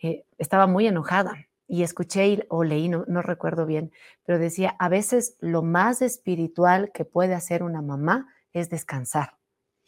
eh, 0.00 0.24
estaba 0.38 0.68
muy 0.68 0.86
enojada 0.86 1.34
y 1.66 1.82
escuché 1.82 2.46
o 2.50 2.62
leí, 2.62 2.88
no, 2.88 3.04
no, 3.08 3.20
recuerdo 3.20 3.66
bien, 3.66 3.90
pero 4.24 4.38
decía, 4.38 4.76
a 4.78 4.88
veces 4.88 5.36
lo 5.40 5.62
más 5.62 6.02
espiritual 6.02 6.92
que 6.94 7.04
puede 7.04 7.34
hacer 7.34 7.64
una 7.64 7.82
mamá 7.82 8.32
es 8.52 8.70
descansar. 8.70 9.34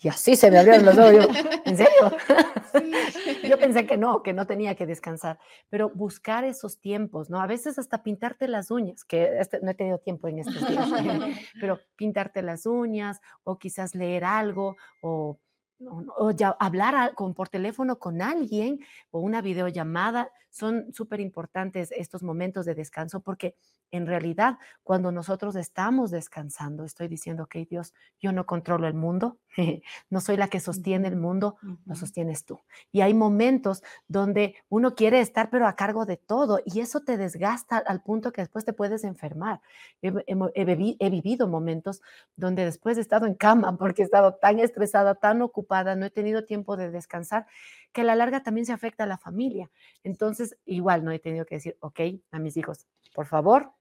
Y 0.02 0.08
así 0.08 0.34
se 0.34 0.50
me 0.50 0.58
abrieron 0.58 0.86
los 0.86 0.98
ojos. 0.98 1.36
¿En 1.64 1.76
serio? 1.76 2.12
Yo 3.48 3.58
pensé 3.58 3.86
que 3.86 3.96
no, 3.96 4.22
que 4.22 4.32
no 4.32 4.46
tenía 4.46 4.74
que 4.74 4.86
descansar, 4.86 5.38
pero 5.68 5.90
buscar 5.90 6.44
esos 6.44 6.80
tiempos, 6.80 7.30
¿no? 7.30 7.40
A 7.40 7.46
veces 7.46 7.78
hasta 7.78 8.02
pintarte 8.02 8.48
las 8.48 8.70
uñas, 8.70 9.04
que 9.04 9.38
este, 9.38 9.60
no 9.60 9.70
he 9.70 9.74
tenido 9.74 9.98
tiempo 9.98 10.28
en 10.28 10.40
estos 10.40 10.66
días, 10.68 10.88
pero 11.60 11.80
pintarte 11.96 12.42
las 12.42 12.66
uñas 12.66 13.20
o 13.44 13.58
quizás 13.58 13.94
leer 13.94 14.24
algo 14.24 14.76
o, 15.02 15.38
o 15.88 16.30
ya 16.32 16.56
hablar 16.58 17.14
con, 17.14 17.34
por 17.34 17.48
teléfono 17.48 17.98
con 17.98 18.22
alguien 18.22 18.80
o 19.10 19.20
una 19.20 19.40
videollamada, 19.40 20.30
son 20.50 20.92
súper 20.92 21.20
importantes 21.20 21.92
estos 21.92 22.22
momentos 22.22 22.66
de 22.66 22.74
descanso 22.74 23.20
porque 23.20 23.54
en 23.92 24.06
realidad, 24.06 24.58
cuando 24.82 25.10
nosotros 25.10 25.56
estamos 25.56 26.10
descansando, 26.10 26.84
estoy 26.84 27.08
diciendo, 27.08 27.44
ok, 27.44 27.56
Dios, 27.68 27.92
yo 28.20 28.32
no 28.32 28.46
controlo 28.46 28.86
el 28.86 28.94
mundo, 28.94 29.38
no 30.10 30.20
soy 30.20 30.36
la 30.36 30.48
que 30.48 30.60
sostiene 30.60 31.08
el 31.08 31.16
mundo, 31.16 31.56
lo 31.86 31.94
sostienes 31.96 32.44
tú. 32.44 32.60
Y 32.92 33.00
hay 33.00 33.14
momentos 33.14 33.82
donde 34.06 34.54
uno 34.68 34.94
quiere 34.94 35.20
estar, 35.20 35.50
pero 35.50 35.66
a 35.66 35.74
cargo 35.74 36.06
de 36.06 36.16
todo, 36.16 36.60
y 36.64 36.80
eso 36.80 37.00
te 37.00 37.16
desgasta 37.16 37.78
al 37.78 38.02
punto 38.02 38.32
que 38.32 38.42
después 38.42 38.64
te 38.64 38.72
puedes 38.72 39.02
enfermar. 39.02 39.60
He, 40.02 41.10
vivido 41.10 41.48
momentos 41.48 42.00
donde 42.36 42.64
después 42.64 42.96
he 42.96 43.00
estado 43.00 43.26
en 43.26 43.34
cama 43.34 43.76
porque 43.76 44.02
he 44.02 44.04
estado 44.04 44.34
tan 44.34 44.60
estresada, 44.60 45.16
tan 45.16 45.42
ocupada, 45.42 45.69
no 45.96 46.06
he 46.06 46.10
tenido 46.10 46.44
tiempo 46.44 46.76
de 46.76 46.90
descansar, 46.90 47.46
que 47.92 48.02
a 48.02 48.04
la 48.04 48.16
larga 48.16 48.42
también 48.42 48.66
se 48.66 48.72
afecta 48.72 49.04
a 49.04 49.06
la 49.06 49.18
familia. 49.18 49.70
Entonces, 50.02 50.56
igual 50.64 51.04
no 51.04 51.12
he 51.12 51.18
tenido 51.18 51.46
que 51.46 51.56
decir, 51.56 51.76
ok, 51.80 52.00
a 52.30 52.38
mis 52.38 52.56
hijos, 52.56 52.86
por 53.14 53.26
favor, 53.26 53.72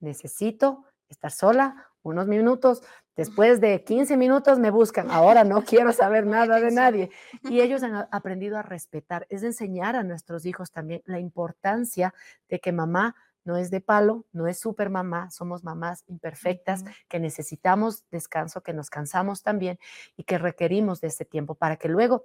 necesito 0.00 0.84
estar 1.08 1.30
sola 1.30 1.90
unos 2.02 2.26
minutos. 2.26 2.82
Después 3.16 3.60
de 3.60 3.84
15 3.84 4.16
minutos 4.16 4.58
me 4.58 4.70
buscan. 4.70 5.10
Ahora 5.10 5.44
no 5.44 5.62
quiero 5.64 5.92
saber 5.92 6.26
nada 6.26 6.60
de 6.60 6.70
nadie. 6.70 7.10
Y 7.44 7.60
ellos 7.60 7.82
han 7.82 8.08
aprendido 8.10 8.58
a 8.58 8.62
respetar. 8.62 9.26
Es 9.30 9.42
enseñar 9.42 9.96
a 9.96 10.02
nuestros 10.02 10.46
hijos 10.46 10.70
también 10.70 11.02
la 11.06 11.18
importancia 11.18 12.12
de 12.48 12.58
que 12.58 12.72
mamá 12.72 13.14
no 13.44 13.56
es 13.56 13.70
de 13.70 13.80
palo, 13.80 14.26
no 14.32 14.46
es 14.46 14.58
super 14.58 14.90
mamá, 14.90 15.30
somos 15.30 15.64
mamás 15.64 16.04
imperfectas, 16.06 16.84
que 17.08 17.20
necesitamos 17.20 18.04
descanso, 18.10 18.62
que 18.62 18.72
nos 18.72 18.90
cansamos 18.90 19.42
también 19.42 19.78
y 20.16 20.24
que 20.24 20.38
requerimos 20.38 21.00
de 21.00 21.08
este 21.08 21.24
tiempo 21.24 21.54
para 21.54 21.76
que 21.76 21.88
luego 21.88 22.24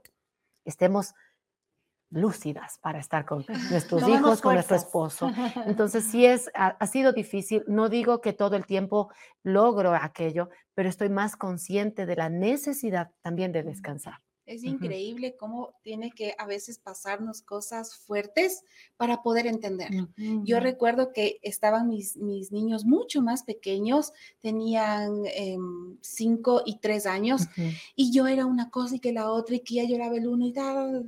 estemos 0.66 1.14
lúcidas 2.12 2.80
para 2.80 3.00
estar 3.00 3.26
con 3.26 3.46
nuestros 3.72 4.08
hijos, 4.08 4.42
con 4.42 4.56
nuestro 4.56 4.76
esposo. 4.76 5.32
Entonces, 5.66 6.06
sí 6.06 6.26
es, 6.26 6.50
ha, 6.54 6.86
sido 6.88 7.14
difícil. 7.14 7.64
No 7.68 7.90
digo 7.90 8.22
que 8.22 8.34
todo 8.34 8.56
el 8.56 8.66
tiempo 8.66 9.12
logro 9.44 9.94
aquello, 9.94 10.50
pero 10.74 10.90
estoy 10.90 11.10
más 11.10 11.36
consciente 11.36 12.06
de 12.06 12.16
la 12.16 12.30
necesidad 12.30 13.12
también 13.22 13.52
de 13.52 13.64
descansar. 13.64 14.20
Es 14.50 14.64
increíble 14.64 15.36
cómo 15.38 15.76
tiene 15.84 16.10
que 16.10 16.34
a 16.40 16.48
veces 16.48 16.80
pasarnos 16.80 17.44
cosas 17.44 17.96
fuertes 17.96 18.64
para 18.98 19.22
poder 19.22 19.46
entender. 19.46 19.92
Yo 20.44 20.60
recuerdo 20.60 21.14
que 21.14 21.40
estaban 21.44 21.88
mis, 21.88 22.18
mis 22.18 22.52
niños 22.52 22.84
mucho 22.84 23.22
más 23.22 23.44
pequeños, 23.44 24.12
tenían 24.42 25.22
em, 25.26 25.98
cinco 26.02 26.64
y 26.66 26.80
tres 26.80 27.06
años, 27.06 27.44
y 27.96 28.12
yo 28.12 28.26
era 28.26 28.48
una 28.48 28.72
cosa 28.72 28.96
y 28.96 29.00
que 29.00 29.14
la 29.14 29.30
otra, 29.30 29.56
y 29.56 29.60
que 29.60 29.76
ya 29.76 29.84
lloraba 29.84 30.18
el 30.18 30.28
uno 30.28 30.48
y 30.48 30.52
tal, 30.52 31.06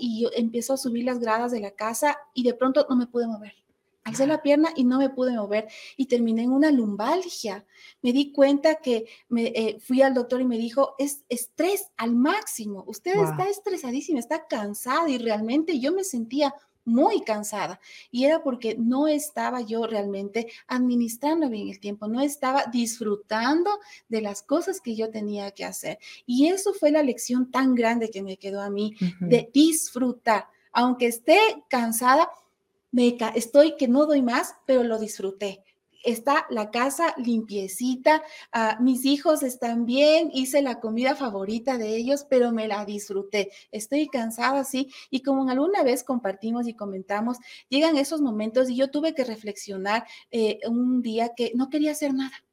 y 0.00 0.22
yo 0.22 0.30
empiezo 0.34 0.72
a 0.72 0.76
subir 0.76 1.04
las 1.04 1.20
gradas 1.20 1.52
de 1.52 1.60
la 1.60 1.70
casa 1.70 2.18
y 2.34 2.42
de 2.42 2.54
pronto 2.54 2.86
no 2.90 2.96
me 2.96 3.06
pude 3.06 3.28
mover 3.28 3.63
Alcé 4.04 4.26
la 4.26 4.42
pierna 4.42 4.68
y 4.76 4.84
no 4.84 4.98
me 4.98 5.08
pude 5.08 5.32
mover 5.32 5.66
y 5.96 6.06
terminé 6.06 6.42
en 6.42 6.52
una 6.52 6.70
lumbalgia. 6.70 7.64
Me 8.02 8.12
di 8.12 8.32
cuenta 8.32 8.76
que 8.76 9.06
me, 9.28 9.46
eh, 9.46 9.78
fui 9.80 10.02
al 10.02 10.12
doctor 10.12 10.42
y 10.42 10.44
me 10.44 10.58
dijo, 10.58 10.94
es 10.98 11.24
estrés 11.30 11.90
al 11.96 12.14
máximo. 12.14 12.84
Usted 12.86 13.14
está 13.14 13.48
estresadísima, 13.48 14.18
está 14.18 14.46
cansada 14.46 15.08
y 15.08 15.16
realmente 15.16 15.80
yo 15.80 15.92
me 15.92 16.04
sentía 16.04 16.54
muy 16.84 17.22
cansada 17.22 17.80
y 18.10 18.24
era 18.24 18.42
porque 18.42 18.76
no 18.78 19.08
estaba 19.08 19.62
yo 19.62 19.86
realmente 19.86 20.48
administrando 20.68 21.48
bien 21.48 21.68
el 21.68 21.80
tiempo, 21.80 22.08
no 22.08 22.20
estaba 22.20 22.64
disfrutando 22.66 23.70
de 24.08 24.20
las 24.20 24.42
cosas 24.42 24.80
que 24.80 24.94
yo 24.94 25.10
tenía 25.10 25.50
que 25.52 25.64
hacer. 25.64 25.98
Y 26.26 26.48
eso 26.48 26.74
fue 26.74 26.90
la 26.90 27.02
lección 27.02 27.50
tan 27.50 27.74
grande 27.74 28.10
que 28.10 28.22
me 28.22 28.36
quedó 28.36 28.60
a 28.60 28.70
mí 28.70 28.94
de 29.20 29.50
disfrutar. 29.52 30.48
Aunque 30.72 31.06
esté 31.06 31.38
cansada, 31.68 32.28
me 32.94 33.16
estoy 33.34 33.74
que 33.76 33.88
no 33.88 34.06
doy 34.06 34.22
más, 34.22 34.54
pero 34.66 34.84
lo 34.84 35.00
disfruté. 35.00 35.64
Está 36.04 36.46
la 36.48 36.70
casa 36.70 37.12
limpiecita, 37.16 38.22
ah, 38.52 38.78
mis 38.80 39.04
hijos 39.04 39.42
están 39.42 39.84
bien, 39.84 40.30
hice 40.32 40.62
la 40.62 40.78
comida 40.78 41.16
favorita 41.16 41.76
de 41.76 41.96
ellos, 41.96 42.24
pero 42.28 42.52
me 42.52 42.68
la 42.68 42.84
disfruté. 42.84 43.50
Estoy 43.72 44.06
cansada, 44.06 44.62
sí, 44.62 44.92
y 45.10 45.22
como 45.22 45.48
alguna 45.50 45.82
vez 45.82 46.04
compartimos 46.04 46.68
y 46.68 46.74
comentamos, 46.74 47.38
llegan 47.68 47.96
esos 47.96 48.20
momentos 48.20 48.70
y 48.70 48.76
yo 48.76 48.90
tuve 48.90 49.12
que 49.14 49.24
reflexionar 49.24 50.06
eh, 50.30 50.60
un 50.68 51.02
día 51.02 51.30
que 51.34 51.50
no 51.56 51.70
quería 51.70 51.92
hacer 51.92 52.14
nada 52.14 52.44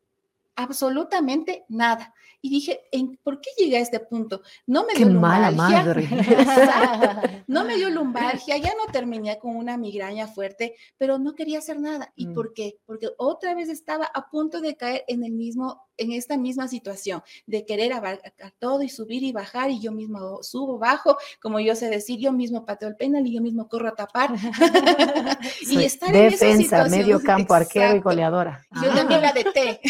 absolutamente 0.55 1.65
nada. 1.69 2.13
Y 2.43 2.49
dije, 2.49 2.81
¿por 3.23 3.39
qué 3.39 3.51
llegué 3.57 3.77
a 3.77 3.81
este 3.81 3.99
punto? 3.99 4.41
No 4.65 4.85
me 4.85 4.93
dio 4.95 5.07
lumbalgia. 5.07 5.51
madre. 5.51 6.09
No 7.47 7.65
me 7.65 7.75
dio 7.75 7.89
lumbalgia, 7.89 8.57
ya 8.57 8.73
no 8.75 8.91
terminé 8.91 9.37
con 9.37 9.55
una 9.55 9.77
migraña 9.77 10.27
fuerte, 10.27 10.75
pero 10.97 11.19
no 11.19 11.35
quería 11.35 11.59
hacer 11.59 11.79
nada. 11.79 12.11
¿Y 12.15 12.27
mm. 12.27 12.33
por 12.33 12.53
qué? 12.53 12.79
Porque 12.85 13.09
otra 13.17 13.53
vez 13.53 13.69
estaba 13.69 14.05
a 14.05 14.29
punto 14.29 14.61
de 14.61 14.75
caer 14.75 15.03
en 15.07 15.23
el 15.23 15.33
mismo 15.33 15.83
en 16.01 16.11
esta 16.13 16.37
misma 16.37 16.67
situación 16.67 17.21
de 17.45 17.65
querer 17.65 17.93
abarcar 17.93 18.53
todo 18.59 18.81
y 18.81 18.89
subir 18.89 19.23
y 19.23 19.31
bajar 19.31 19.69
y 19.69 19.79
yo 19.79 19.91
mismo 19.91 20.41
subo, 20.43 20.77
bajo, 20.77 21.17
como 21.41 21.59
yo 21.59 21.75
sé 21.75 21.89
decir, 21.89 22.19
yo 22.19 22.31
mismo 22.31 22.65
pateo 22.65 22.89
el 22.89 22.95
penal 22.95 23.25
y 23.25 23.33
yo 23.33 23.41
mismo 23.41 23.67
corro 23.67 23.89
a 23.89 23.95
tapar. 23.95 24.31
y 25.61 25.83
estar 25.83 26.15
en 26.15 26.33
esa 26.33 26.55
situación. 26.55 26.91
medio 26.91 27.21
campo, 27.21 27.53
arquero 27.55 27.95
y 27.95 27.99
goleadora. 27.99 28.65
Yo 28.83 28.93
también 28.93 29.21
la 29.21 29.31
de 29.31 29.43
T. 29.43 29.81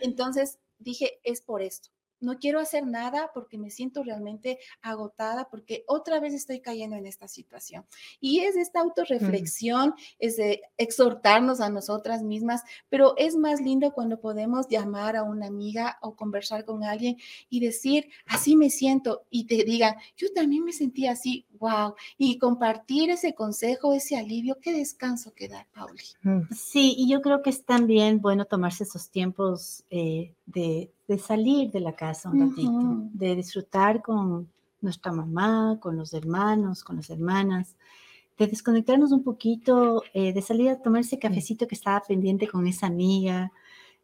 Entonces 0.00 0.58
dije, 0.78 1.20
es 1.24 1.40
por 1.40 1.62
esto 1.62 1.90
no 2.20 2.38
quiero 2.38 2.60
hacer 2.60 2.86
nada 2.86 3.30
porque 3.34 3.58
me 3.58 3.70
siento 3.70 4.02
realmente 4.02 4.58
agotada, 4.82 5.48
porque 5.50 5.84
otra 5.86 6.20
vez 6.20 6.34
estoy 6.34 6.60
cayendo 6.60 6.96
en 6.96 7.06
esta 7.06 7.28
situación. 7.28 7.84
Y 8.20 8.40
es 8.40 8.56
esta 8.56 8.80
autorreflexión, 8.80 9.94
es 10.18 10.36
de 10.36 10.62
exhortarnos 10.76 11.60
a 11.60 11.70
nosotras 11.70 12.22
mismas, 12.22 12.62
pero 12.88 13.14
es 13.16 13.36
más 13.36 13.60
lindo 13.60 13.92
cuando 13.92 14.20
podemos 14.20 14.68
llamar 14.68 15.16
a 15.16 15.22
una 15.22 15.46
amiga 15.46 15.98
o 16.00 16.16
conversar 16.16 16.64
con 16.64 16.84
alguien 16.84 17.16
y 17.48 17.60
decir, 17.60 18.08
así 18.26 18.56
me 18.56 18.70
siento, 18.70 19.24
y 19.30 19.46
te 19.46 19.64
digan, 19.64 19.96
yo 20.16 20.32
también 20.32 20.64
me 20.64 20.72
sentí 20.72 21.06
así, 21.06 21.46
wow, 21.58 21.94
y 22.18 22.38
compartir 22.38 23.10
ese 23.10 23.34
consejo, 23.34 23.92
ese 23.92 24.16
alivio, 24.16 24.58
qué 24.60 24.72
descanso 24.72 25.32
que 25.34 25.48
da, 25.48 25.66
Pauli. 25.74 26.02
Sí, 26.54 26.94
y 26.96 27.08
yo 27.08 27.20
creo 27.20 27.42
que 27.42 27.50
es 27.50 27.64
también 27.64 28.20
bueno 28.20 28.44
tomarse 28.44 28.84
esos 28.84 29.10
tiempos 29.10 29.84
eh, 29.90 30.34
de 30.46 30.90
de 31.06 31.18
salir 31.18 31.70
de 31.70 31.80
la 31.80 31.94
casa 31.94 32.30
un 32.30 32.48
ratito, 32.48 33.08
de 33.12 33.36
disfrutar 33.36 34.02
con 34.02 34.48
nuestra 34.80 35.12
mamá, 35.12 35.78
con 35.80 35.96
los 35.96 36.12
hermanos, 36.14 36.84
con 36.84 36.96
las 36.96 37.10
hermanas, 37.10 37.76
de 38.38 38.46
desconectarnos 38.46 39.12
un 39.12 39.22
poquito, 39.22 40.02
eh, 40.12 40.32
de 40.32 40.42
salir 40.42 40.70
a 40.70 40.80
tomar 40.80 41.02
ese 41.02 41.18
cafecito 41.18 41.66
que 41.66 41.74
estaba 41.74 42.00
pendiente 42.00 42.48
con 42.48 42.66
esa 42.66 42.86
amiga 42.86 43.52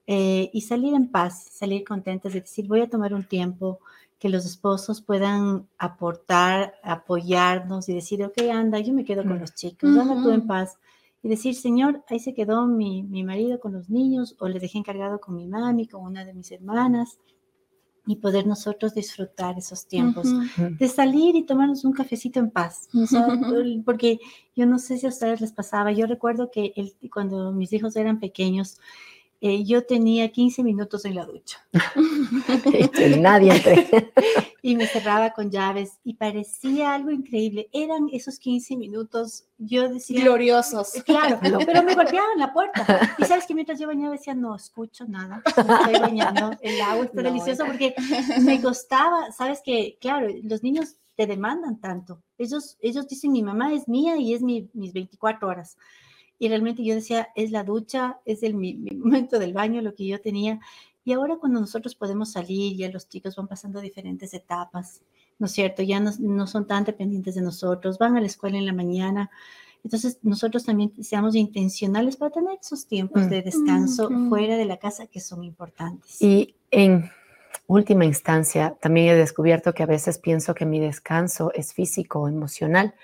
eh, 0.07 0.51
y 0.53 0.61
salir 0.63 0.95
en 0.95 1.09
paz, 1.09 1.49
salir 1.51 1.85
contentas, 1.85 2.33
de 2.33 2.41
decir, 2.41 2.67
voy 2.67 2.81
a 2.81 2.89
tomar 2.89 3.15
un 3.15 3.25
tiempo 3.25 3.81
que 4.19 4.29
los 4.29 4.45
esposos 4.45 5.01
puedan 5.01 5.67
aportar, 5.79 6.75
apoyarnos 6.83 7.89
y 7.89 7.95
decir, 7.95 8.23
ok, 8.23 8.39
anda, 8.53 8.79
yo 8.79 8.93
me 8.93 9.05
quedo 9.05 9.23
con 9.23 9.39
mm. 9.39 9.41
los 9.41 9.55
chicos, 9.55 9.97
anda 9.97 10.23
tú 10.23 10.31
en 10.31 10.47
paz 10.47 10.79
y 11.23 11.29
decir, 11.29 11.55
Señor, 11.55 12.05
ahí 12.09 12.19
se 12.19 12.35
quedó 12.35 12.67
mi, 12.67 13.03
mi, 13.03 13.25
marido 13.25 13.61
con 13.61 13.73
los 13.73 13.91
niños 13.91 14.37
o 14.39 14.49
le 14.49 14.59
dejé 14.59 14.79
encargado 14.79 15.21
con 15.21 15.35
mi 15.35 15.47
mami, 15.47 15.87
con 15.87 16.03
una 16.03 16.25
de 16.25 16.35
mis 16.35 16.51
hermanas 16.51 17.19
y 18.07 18.17
poder 18.17 18.47
nosotros 18.47 18.95
disfrutar 18.95 19.59
esos 19.59 19.87
tiempos 19.87 20.27
de 20.57 20.89
salir 20.89 21.37
y 21.37 21.45
tomarnos 21.45 21.85
un 21.85 21.93
cafecito 21.93 22.41
en 22.41 22.51
paz. 22.51 22.89
porque 23.85 24.19
yo 24.57 24.67
no 24.67 24.79
sé 24.79 24.99
si 24.99 25.07
a 25.07 25.11
ustedes 25.11 25.41
les 25.41 25.53
pasaba, 25.53 25.93
yo 25.93 26.07
recuerdo 26.07 26.51
que 26.51 26.73
el, 26.77 26.97
cuando 27.11 27.53
mis 27.53 27.73
hijos 27.73 27.97
eran 27.97 28.19
pequeños, 28.19 28.79
eh, 29.41 29.65
yo 29.65 29.87
tenía 29.87 30.31
15 30.31 30.63
minutos 30.63 31.05
en 31.05 31.15
la 31.15 31.25
ducha. 31.25 31.67
Nadie 33.19 33.55
entre. 33.55 34.13
y 34.63 34.77
me 34.77 34.87
cerraba 34.87 35.31
con 35.31 35.51
llaves 35.51 35.99
y 36.05 36.15
parecía 36.15 36.95
algo 36.95 37.11
increíble. 37.11 37.69
Eran 37.73 38.09
esos 38.13 38.39
15 38.39 38.77
minutos, 38.77 39.47
yo 39.57 39.89
decía... 39.89 40.23
Gloriosos. 40.23 40.93
Claro, 41.05 41.39
pero 41.67 41.83
me 41.83 41.95
golpeaban 41.95 42.39
la 42.39 42.53
puerta. 42.53 43.17
Y 43.19 43.25
sabes 43.25 43.47
que 43.47 43.55
mientras 43.55 43.79
yo 43.79 43.87
bañaba 43.87 44.13
decía, 44.13 44.35
no 44.35 44.55
escucho 44.55 45.07
nada, 45.07 45.43
estoy 45.47 45.99
bañando, 46.01 46.51
el 46.61 46.81
agua 46.81 47.07
está 47.07 47.23
delicioso 47.23 47.65
porque 47.65 47.95
me 48.43 48.61
costaba, 48.61 49.33
sabes 49.33 49.63
que, 49.65 49.97
claro, 50.01 50.29
los 50.43 50.63
niños 50.63 50.97
te 51.17 51.27
demandan 51.27 51.81
tanto. 51.81 52.23
Ellos, 52.39 52.77
ellos 52.81 53.07
dicen, 53.09 53.33
mi 53.33 53.43
mamá 53.43 53.73
es 53.73 53.89
mía 53.89 54.17
y 54.17 54.35
es 54.35 54.43
mi, 54.43 54.69
mis 54.75 54.93
24 54.93 55.49
horas. 55.49 55.77
Y 56.41 56.49
realmente 56.49 56.83
yo 56.83 56.95
decía, 56.95 57.29
es 57.37 57.51
la 57.51 57.65
ducha, 57.65 58.19
es 58.25 58.43
el, 58.43 58.55
mi, 58.55 58.75
momento 58.97 59.39
del 59.39 59.53
baño, 59.53 59.83
lo 59.83 59.95
que 59.95 60.07
yo 60.07 60.21
tenía. 60.21 60.59
Y 61.05 61.13
ahora 61.13 61.37
cuando 61.37 61.61
nosotros 61.61 61.95
podemos 61.95 62.33
salir, 62.33 62.77
ya 62.77 62.91
los 62.91 63.09
chicos 63.09 63.37
van 63.37 63.47
pasando 63.47 63.81
diferentes 63.81 64.33
etapas, 64.33 65.03
¿no 65.39 65.47
es 65.47 65.53
cierto? 65.53 65.83
Ya 65.83 66.01
no, 66.01 66.11
no 66.19 66.47
son 66.47 66.67
tan 66.67 66.85
dependientes 66.85 67.35
de 67.35 67.43
nosotros, 67.43 67.99
van 67.99 68.17
a 68.17 68.21
la 68.21 68.27
escuela 68.27 68.57
en 68.57 68.67
la 68.67 68.73
mañana. 68.73 69.31
Entonces, 69.85 70.19
nosotros 70.23 70.65
también 70.65 70.93
seamos 71.03 71.35
intencionales 71.35 72.17
para 72.17 72.31
tener 72.31 72.59
esos 72.61 72.87
tiempos 72.87 73.29
de 73.29 73.43
descanso 73.43 74.11
fuera 74.29 74.57
de 74.57 74.65
la 74.65 74.79
casa 74.79 75.07
que 75.07 75.21
son 75.21 75.45
importantes. 75.45 76.21
Y 76.23 76.55
en 76.71 77.11
última 77.67 78.07
instancia, 78.07 78.77
también 78.81 79.09
he 79.09 79.15
descubierto 79.15 79.75
que 79.75 79.83
a 79.83 79.87
veces 79.87 80.19
pienso 80.19 80.55
que 80.55 80.65
mi 80.65 80.81
descanso 80.81 81.53
es 81.55 81.75
físico 81.75 82.21
o 82.21 82.29
emocional 82.29 82.95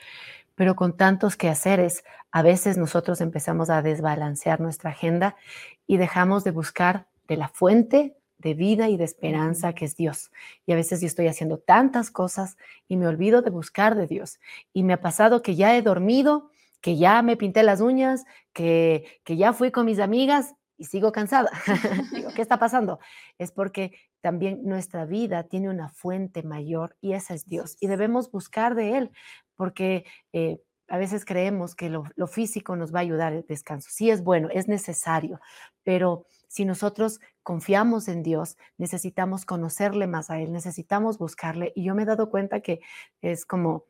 pero 0.56 0.74
con 0.74 0.96
tantos 0.96 1.36
quehaceres, 1.36 2.02
a 2.32 2.42
veces 2.42 2.76
nosotros 2.76 3.20
empezamos 3.20 3.70
a 3.70 3.82
desbalancear 3.82 4.60
nuestra 4.60 4.90
agenda 4.90 5.36
y 5.86 5.98
dejamos 5.98 6.42
de 6.42 6.50
buscar 6.50 7.06
de 7.28 7.36
la 7.36 7.48
fuente 7.48 8.16
de 8.38 8.54
vida 8.54 8.88
y 8.88 8.96
de 8.96 9.04
esperanza 9.04 9.74
que 9.74 9.84
es 9.84 9.96
Dios. 9.96 10.30
Y 10.66 10.72
a 10.72 10.76
veces 10.76 11.00
yo 11.00 11.06
estoy 11.06 11.28
haciendo 11.28 11.58
tantas 11.58 12.10
cosas 12.10 12.56
y 12.88 12.96
me 12.96 13.06
olvido 13.06 13.42
de 13.42 13.50
buscar 13.50 13.94
de 13.94 14.06
Dios. 14.06 14.40
Y 14.72 14.82
me 14.82 14.94
ha 14.94 15.00
pasado 15.00 15.42
que 15.42 15.54
ya 15.54 15.76
he 15.76 15.82
dormido, 15.82 16.50
que 16.80 16.96
ya 16.96 17.22
me 17.22 17.36
pinté 17.36 17.62
las 17.62 17.80
uñas, 17.80 18.24
que, 18.52 19.20
que 19.24 19.36
ya 19.36 19.52
fui 19.52 19.70
con 19.70 19.86
mis 19.86 19.98
amigas 19.98 20.54
y 20.78 20.84
sigo 20.84 21.12
cansada. 21.12 21.50
Digo, 22.12 22.30
¿qué 22.34 22.42
está 22.42 22.58
pasando? 22.58 22.98
Es 23.38 23.52
porque 23.52 23.92
también 24.20 24.60
nuestra 24.64 25.06
vida 25.06 25.44
tiene 25.44 25.70
una 25.70 25.88
fuente 25.88 26.42
mayor 26.42 26.96
y 27.00 27.12
esa 27.12 27.34
es 27.34 27.46
Dios. 27.46 27.76
Y 27.80 27.86
debemos 27.86 28.30
buscar 28.30 28.74
de 28.74 28.98
Él 28.98 29.10
porque 29.56 30.04
eh, 30.32 30.60
a 30.88 30.98
veces 30.98 31.24
creemos 31.24 31.74
que 31.74 31.90
lo, 31.90 32.04
físico 32.28 32.76
nos 32.76 32.94
va 32.94 33.00
a 33.00 33.02
ayudar 33.02 33.32
al 33.32 33.44
descanso. 33.46 33.88
Sí 33.90 34.10
es 34.10 34.22
bueno, 34.22 34.48
es 34.52 34.68
necesario, 34.68 35.40
pero 35.82 36.26
si 36.48 36.64
nosotros 36.64 37.20
confiamos 37.42 38.08
en 38.08 38.22
Dios, 38.22 38.56
necesitamos 38.78 39.44
conocerle 39.44 40.06
más 40.06 40.30
a 40.30 40.40
Él, 40.40 40.52
necesitamos 40.52 41.18
buscarle. 41.18 41.72
Y 41.74 41.84
yo 41.84 41.94
me 41.94 42.02
he 42.02 42.06
dado 42.06 42.30
cuenta 42.30 42.60
que 42.60 42.80
es 43.20 43.44
como 43.44 43.84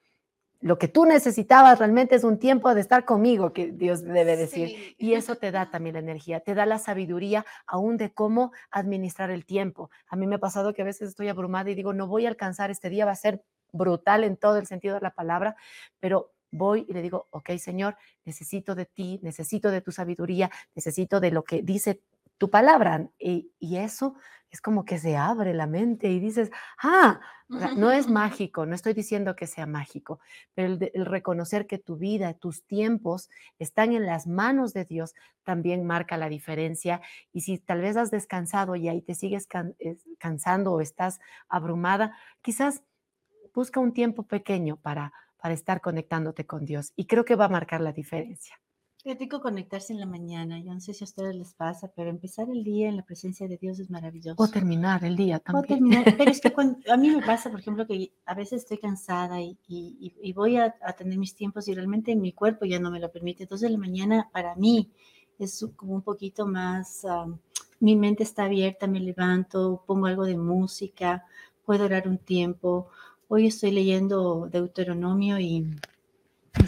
lo 0.60 0.78
que 0.78 0.88
tú 0.88 1.04
necesitabas 1.04 1.78
realmente 1.78 2.14
es 2.14 2.24
un 2.24 2.38
tiempo 2.38 2.74
de 2.74 2.80
estar 2.80 3.04
conmigo, 3.04 3.52
que 3.52 3.72
Dios 3.72 4.02
debe 4.02 4.36
decir. 4.36 4.96
Y 4.98 5.12
eso 5.12 5.36
te 5.36 5.50
da 5.50 5.70
también 5.70 5.94
la 5.94 6.00
energía, 6.00 6.40
te 6.40 6.54
da 6.54 6.64
la 6.64 6.78
sabiduría 6.78 7.44
aún 7.66 7.98
de 7.98 8.12
cómo 8.12 8.52
administrar 8.70 9.30
el 9.30 9.44
tiempo. 9.44 9.90
A 10.08 10.16
mí 10.16 10.26
me 10.26 10.36
ha 10.36 10.40
pasado 10.40 10.72
que 10.72 10.82
a 10.82 10.86
veces 10.86 11.10
estoy 11.10 11.28
abrumada 11.28 11.70
y 11.70 11.74
digo, 11.74 11.92
no 11.92 12.06
voy 12.06 12.24
a 12.24 12.30
alcanzar 12.30 12.70
este 12.70 12.88
día, 12.88 13.04
va 13.04 13.12
a 13.12 13.16
ser 13.16 13.44
brutal 13.72 14.24
en 14.24 14.36
todo 14.36 14.58
el 14.58 14.66
sentido 14.66 14.94
de 14.94 15.00
la 15.00 15.14
palabra, 15.14 15.56
pero 16.00 16.32
voy 16.50 16.86
y 16.88 16.92
le 16.92 17.02
digo, 17.02 17.28
ok, 17.30 17.50
Señor, 17.58 17.96
necesito 18.24 18.74
de 18.74 18.86
ti, 18.86 19.20
necesito 19.22 19.70
de 19.70 19.80
tu 19.80 19.92
sabiduría, 19.92 20.50
necesito 20.74 21.20
de 21.20 21.30
lo 21.30 21.44
que 21.44 21.62
dice 21.62 22.02
tu 22.38 22.50
palabra. 22.50 23.08
Y, 23.18 23.50
eso 23.60 24.14
es 24.50 24.60
como 24.60 24.84
que 24.84 24.98
se 24.98 25.16
abre 25.16 25.52
la 25.54 25.66
mente 25.66 26.08
y 26.08 26.20
dices, 26.20 26.50
ah, 26.82 27.20
no 27.48 27.90
es 27.90 28.08
mágico, 28.08 28.64
no 28.64 28.74
estoy 28.74 28.94
diciendo 28.94 29.36
que 29.36 29.46
sea 29.46 29.66
mágico, 29.66 30.20
pero 30.54 30.74
el, 30.74 31.06
reconocer 31.06 31.66
que 31.66 31.78
tu 31.78 31.96
vida, 31.96 32.34
tus 32.34 32.64
tiempos 32.64 33.28
están 33.58 33.92
en 33.92 34.06
las 34.06 34.26
manos 34.26 34.72
de 34.72 34.84
Dios 34.84 35.14
también 35.42 35.84
marca 35.84 36.16
la 36.16 36.28
diferencia. 36.28 37.00
Y 37.32 37.42
si 37.42 37.58
tal 37.58 37.80
vez 37.80 37.96
has 37.96 38.10
descansado 38.10 38.76
y 38.76 38.88
ahí 38.88 39.02
te 39.02 39.14
sigues 39.14 39.46
cansando 40.18 40.72
o 40.72 40.80
estás 40.80 41.20
abrumada, 41.48 42.16
quizás 42.40 42.82
busca 43.56 43.80
un 43.80 43.92
tiempo 43.92 44.22
pequeño 44.22 44.76
para, 44.76 45.12
para 45.40 45.54
estar 45.54 45.80
conectándote 45.80 46.46
con 46.46 46.64
Dios 46.64 46.92
y 46.94 47.06
creo 47.06 47.24
que 47.24 47.34
va 47.34 47.46
a 47.46 47.48
marcar 47.48 47.80
la 47.80 47.92
diferencia. 47.92 48.54
Rico 49.14 49.40
conectarse 49.40 49.92
en 49.92 50.00
la 50.00 50.06
mañana. 50.06 50.58
Yo 50.58 50.74
no 50.74 50.80
sé 50.80 50.92
si 50.92 51.04
a 51.04 51.06
ustedes 51.06 51.34
les 51.34 51.54
pasa, 51.54 51.92
pero 51.94 52.10
empezar 52.10 52.50
el 52.50 52.64
día 52.64 52.88
en 52.88 52.96
la 52.96 53.04
presencia 53.04 53.46
de 53.46 53.56
Dios 53.56 53.78
es 53.78 53.88
maravilloso. 53.88 54.42
O 54.42 54.48
terminar 54.48 55.04
el 55.04 55.14
día 55.14 55.38
también. 55.38 55.64
O 55.64 55.68
terminar. 55.68 56.16
Pero 56.18 56.28
es 56.28 56.40
que 56.40 56.52
a 56.90 56.96
mí 56.96 57.10
me 57.10 57.24
pasa, 57.24 57.48
por 57.48 57.60
ejemplo, 57.60 57.86
que 57.86 58.10
a 58.26 58.34
veces 58.34 58.62
estoy 58.62 58.78
cansada 58.78 59.40
y, 59.40 59.56
y, 59.68 60.32
voy 60.32 60.56
a, 60.56 60.74
a, 60.82 60.92
tener 60.94 61.18
mis 61.18 61.36
tiempos 61.36 61.68
y 61.68 61.74
realmente 61.74 62.16
mi 62.16 62.32
cuerpo 62.32 62.64
ya 62.64 62.80
no 62.80 62.90
me 62.90 62.98
lo 62.98 63.12
permite. 63.12 63.44
Entonces 63.44 63.70
la 63.70 63.78
mañana 63.78 64.28
para 64.32 64.56
mí 64.56 64.90
es 65.38 65.64
como 65.76 65.94
un 65.94 66.02
poquito 66.02 66.44
más, 66.44 67.06
mi 67.78 67.94
mente 67.94 68.24
está 68.24 68.46
abierta, 68.46 68.88
me 68.88 68.98
levanto, 68.98 69.84
pongo 69.86 70.06
algo 70.06 70.24
de 70.24 70.36
música, 70.36 71.24
puedo 71.64 71.84
orar 71.84 72.08
un 72.08 72.18
tiempo 72.18 72.88
Hoy 73.28 73.46
estoy 73.46 73.72
leyendo 73.72 74.48
Deuteronomio 74.50 75.40
y, 75.40 75.66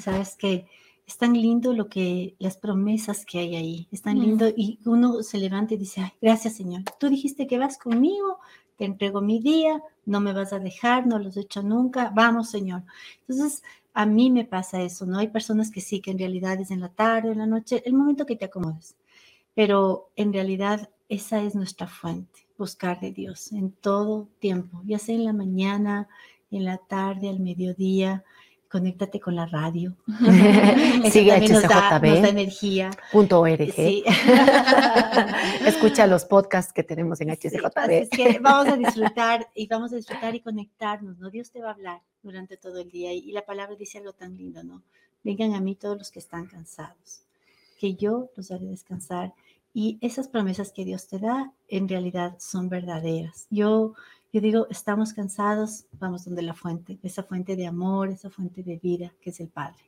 sabes 0.00 0.34
que 0.36 0.66
es 1.06 1.16
tan 1.16 1.32
lindo 1.32 1.72
lo 1.72 1.88
que 1.88 2.34
las 2.38 2.56
promesas 2.56 3.24
que 3.24 3.38
hay 3.38 3.56
ahí, 3.56 3.88
es 3.92 4.02
tan 4.02 4.18
lindo. 4.18 4.48
Y 4.48 4.80
uno 4.84 5.22
se 5.22 5.38
levanta 5.38 5.74
y 5.74 5.78
dice, 5.78 6.00
Ay, 6.02 6.10
gracias 6.20 6.56
Señor, 6.56 6.82
tú 6.98 7.08
dijiste 7.08 7.46
que 7.46 7.58
vas 7.58 7.78
conmigo, 7.78 8.38
te 8.76 8.84
entrego 8.84 9.20
mi 9.20 9.40
día, 9.40 9.82
no 10.04 10.20
me 10.20 10.32
vas 10.32 10.52
a 10.52 10.58
dejar, 10.58 11.06
no 11.06 11.18
los 11.18 11.36
he 11.36 11.42
hecho 11.42 11.62
nunca, 11.62 12.10
vamos 12.14 12.50
Señor. 12.50 12.82
Entonces, 13.20 13.62
a 13.94 14.04
mí 14.06 14.30
me 14.30 14.44
pasa 14.44 14.82
eso, 14.82 15.06
¿no? 15.06 15.18
Hay 15.18 15.28
personas 15.28 15.70
que 15.70 15.80
sí, 15.80 16.00
que 16.00 16.10
en 16.10 16.18
realidad 16.18 16.60
es 16.60 16.70
en 16.72 16.80
la 16.80 16.88
tarde, 16.88 17.32
en 17.32 17.38
la 17.38 17.46
noche, 17.46 17.82
el 17.86 17.94
momento 17.94 18.26
que 18.26 18.36
te 18.36 18.46
acomodes, 18.46 18.96
pero 19.54 20.10
en 20.16 20.32
realidad 20.32 20.90
esa 21.08 21.40
es 21.42 21.54
nuestra 21.54 21.86
fuente, 21.86 22.46
buscar 22.58 23.00
de 23.00 23.12
Dios 23.12 23.52
en 23.52 23.72
todo 23.72 24.28
tiempo, 24.40 24.82
ya 24.84 24.98
sea 24.98 25.14
en 25.14 25.24
la 25.24 25.32
mañana, 25.32 26.08
en 26.50 26.64
la 26.64 26.78
tarde, 26.78 27.28
al 27.28 27.40
mediodía. 27.40 28.24
Conéctate 28.70 29.18
con 29.18 29.34
la 29.34 29.46
radio. 29.46 29.96
Sigue 31.10 31.32
HCJB. 31.32 32.04
energía. 32.26 32.90
Punto 33.10 33.46
Escucha 35.66 36.06
los 36.06 36.26
podcasts 36.26 36.72
que 36.72 36.82
tenemos 36.82 37.20
en 37.22 37.30
HCJB. 37.30 38.40
vamos 38.42 38.68
a 38.68 38.76
disfrutar 38.76 39.48
y 39.54 39.66
vamos 39.66 39.92
a 39.92 39.96
disfrutar 39.96 40.34
y 40.34 40.40
conectarnos, 40.40 41.18
¿no? 41.18 41.30
Dios 41.30 41.50
te 41.50 41.62
va 41.62 41.70
a 41.70 41.72
hablar 41.72 42.02
durante 42.22 42.58
todo 42.58 42.80
el 42.80 42.90
día 42.90 43.12
y, 43.12 43.18
y 43.20 43.32
la 43.32 43.46
palabra 43.46 43.74
dice 43.76 43.98
algo 43.98 44.12
tan 44.12 44.36
lindo, 44.36 44.62
¿no? 44.62 44.82
Vengan 45.24 45.54
a 45.54 45.60
mí 45.60 45.74
todos 45.74 45.98
los 45.98 46.10
que 46.10 46.18
están 46.18 46.46
cansados, 46.46 47.22
que 47.78 47.94
yo 47.94 48.30
los 48.36 48.50
haré 48.50 48.66
descansar. 48.66 49.32
Y 49.74 49.98
esas 50.00 50.28
promesas 50.28 50.72
que 50.72 50.84
Dios 50.84 51.08
te 51.08 51.18
da 51.18 51.52
en 51.68 51.88
realidad 51.88 52.36
son 52.38 52.68
verdaderas. 52.68 53.46
Yo 53.50 53.94
yo 54.32 54.40
digo, 54.40 54.66
estamos 54.70 55.12
cansados, 55.12 55.86
vamos 55.92 56.24
donde 56.24 56.42
la 56.42 56.54
fuente, 56.54 56.98
esa 57.02 57.22
fuente 57.22 57.56
de 57.56 57.66
amor, 57.66 58.08
esa 58.10 58.30
fuente 58.30 58.62
de 58.62 58.76
vida 58.76 59.12
que 59.20 59.30
es 59.30 59.40
el 59.40 59.48
Padre. 59.48 59.82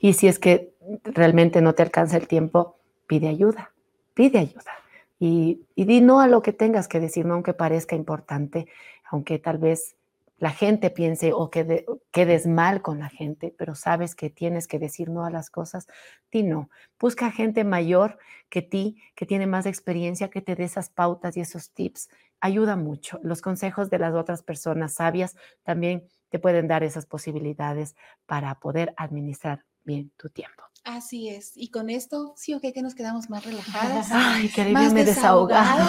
Y 0.00 0.14
si 0.14 0.28
es 0.28 0.38
que 0.38 0.74
realmente 1.04 1.60
no 1.60 1.74
te 1.74 1.82
alcanza 1.82 2.16
el 2.16 2.28
tiempo, 2.28 2.78
pide 3.06 3.28
ayuda, 3.28 3.72
pide 4.14 4.38
ayuda. 4.38 4.72
Y, 5.18 5.66
y 5.74 5.84
di 5.84 6.00
no 6.00 6.20
a 6.20 6.28
lo 6.28 6.42
que 6.42 6.52
tengas 6.52 6.86
que 6.88 7.00
decir, 7.00 7.26
no 7.26 7.34
aunque 7.34 7.54
parezca 7.54 7.96
importante, 7.96 8.68
aunque 9.10 9.38
tal 9.38 9.58
vez 9.58 9.96
la 10.38 10.50
gente 10.50 10.90
piense 10.90 11.32
o 11.32 11.50
que 11.50 11.84
quedes 12.12 12.46
mal 12.46 12.80
con 12.80 13.00
la 13.00 13.08
gente, 13.08 13.52
pero 13.58 13.74
sabes 13.74 14.14
que 14.14 14.30
tienes 14.30 14.68
que 14.68 14.78
decir 14.78 15.10
no 15.10 15.24
a 15.24 15.30
las 15.30 15.50
cosas, 15.50 15.88
di 16.30 16.44
no. 16.44 16.70
Busca 17.00 17.32
gente 17.32 17.64
mayor 17.64 18.18
que 18.48 18.62
ti, 18.62 19.02
que 19.16 19.26
tiene 19.26 19.48
más 19.48 19.66
experiencia, 19.66 20.30
que 20.30 20.40
te 20.40 20.54
dé 20.54 20.64
esas 20.64 20.90
pautas 20.90 21.36
y 21.36 21.40
esos 21.40 21.70
tips. 21.70 22.08
Ayuda 22.40 22.76
mucho. 22.76 23.18
Los 23.22 23.42
consejos 23.42 23.90
de 23.90 23.98
las 23.98 24.14
otras 24.14 24.42
personas 24.42 24.94
sabias 24.94 25.36
también 25.62 26.04
te 26.30 26.38
pueden 26.38 26.68
dar 26.68 26.82
esas 26.82 27.06
posibilidades 27.06 27.96
para 28.26 28.54
poder 28.60 28.94
administrar 28.96 29.64
bien 29.84 30.12
tu 30.16 30.28
tiempo. 30.28 30.62
Así 30.84 31.28
es. 31.28 31.52
Y 31.54 31.70
con 31.70 31.90
esto, 31.90 32.34
sí, 32.36 32.54
ok, 32.54 32.62
que 32.72 32.82
nos 32.82 32.94
quedamos 32.94 33.28
más 33.28 33.44
relajadas. 33.44 34.08
Ay, 34.12 34.48
que 34.48 34.64
más 34.66 34.92
me 34.92 35.04
desahogado. 35.04 35.88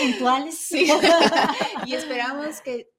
puntuales. 0.00 0.58
Sí. 0.58 0.90
y 1.86 1.94
esperamos 1.94 2.60
que 2.60 2.90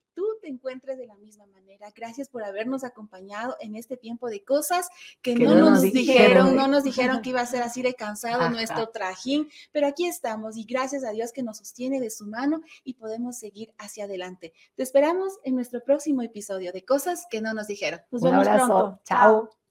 te 0.46 0.52
encuentres 0.52 1.00
de 1.00 1.08
la 1.08 1.16
misma 1.16 1.48
manera. 1.48 1.92
Gracias 1.96 2.30
por 2.30 2.44
habernos 2.44 2.84
acompañado 2.84 3.58
en 3.60 3.76
este 3.76 3.98
tiempo 3.98 4.30
de 4.30 4.44
cosas 4.44 4.88
que, 5.24 5.34
no, 5.34 5.56
nos, 5.56 5.82
dijeron, 5.82 6.56
no 6.56 6.68
nos 6.68 6.84
dijeron 6.84 7.24
que 7.24 7.32
iba 7.32 7.42
a 7.42 7.48
ser 7.48 7.64
así 7.64 7.82
de 7.82 7.96
cansado 7.96 8.48
nuestro 8.52 8.90
trajín, 8.90 9.50
pero 9.72 9.88
aquí 9.88 10.06
estamos 10.06 10.56
y 10.56 10.64
gracias 10.64 11.04
a 11.04 11.10
Dios 11.10 11.32
que 11.32 11.42
nos 11.42 11.58
sostiene 11.58 12.00
de 12.00 12.12
su 12.12 12.28
mano 12.28 12.62
y 12.84 12.94
podemos 12.94 13.40
seguir 13.40 13.74
hacia 13.80 14.04
adelante. 14.04 14.54
Te 14.76 14.84
esperamos 14.84 15.34
en 15.44 15.56
nuestro 15.56 15.84
próximo 15.84 16.22
episodio 16.22 16.72
de 16.72 16.86
Cosas 16.86 17.26
que 17.28 17.42
no 17.42 17.56
nos 17.56 17.66
dijeron. 17.66 18.02
Nos 18.12 18.22
vemos 18.22 18.48
pronto. 18.48 19.00
Chao. 19.04 19.65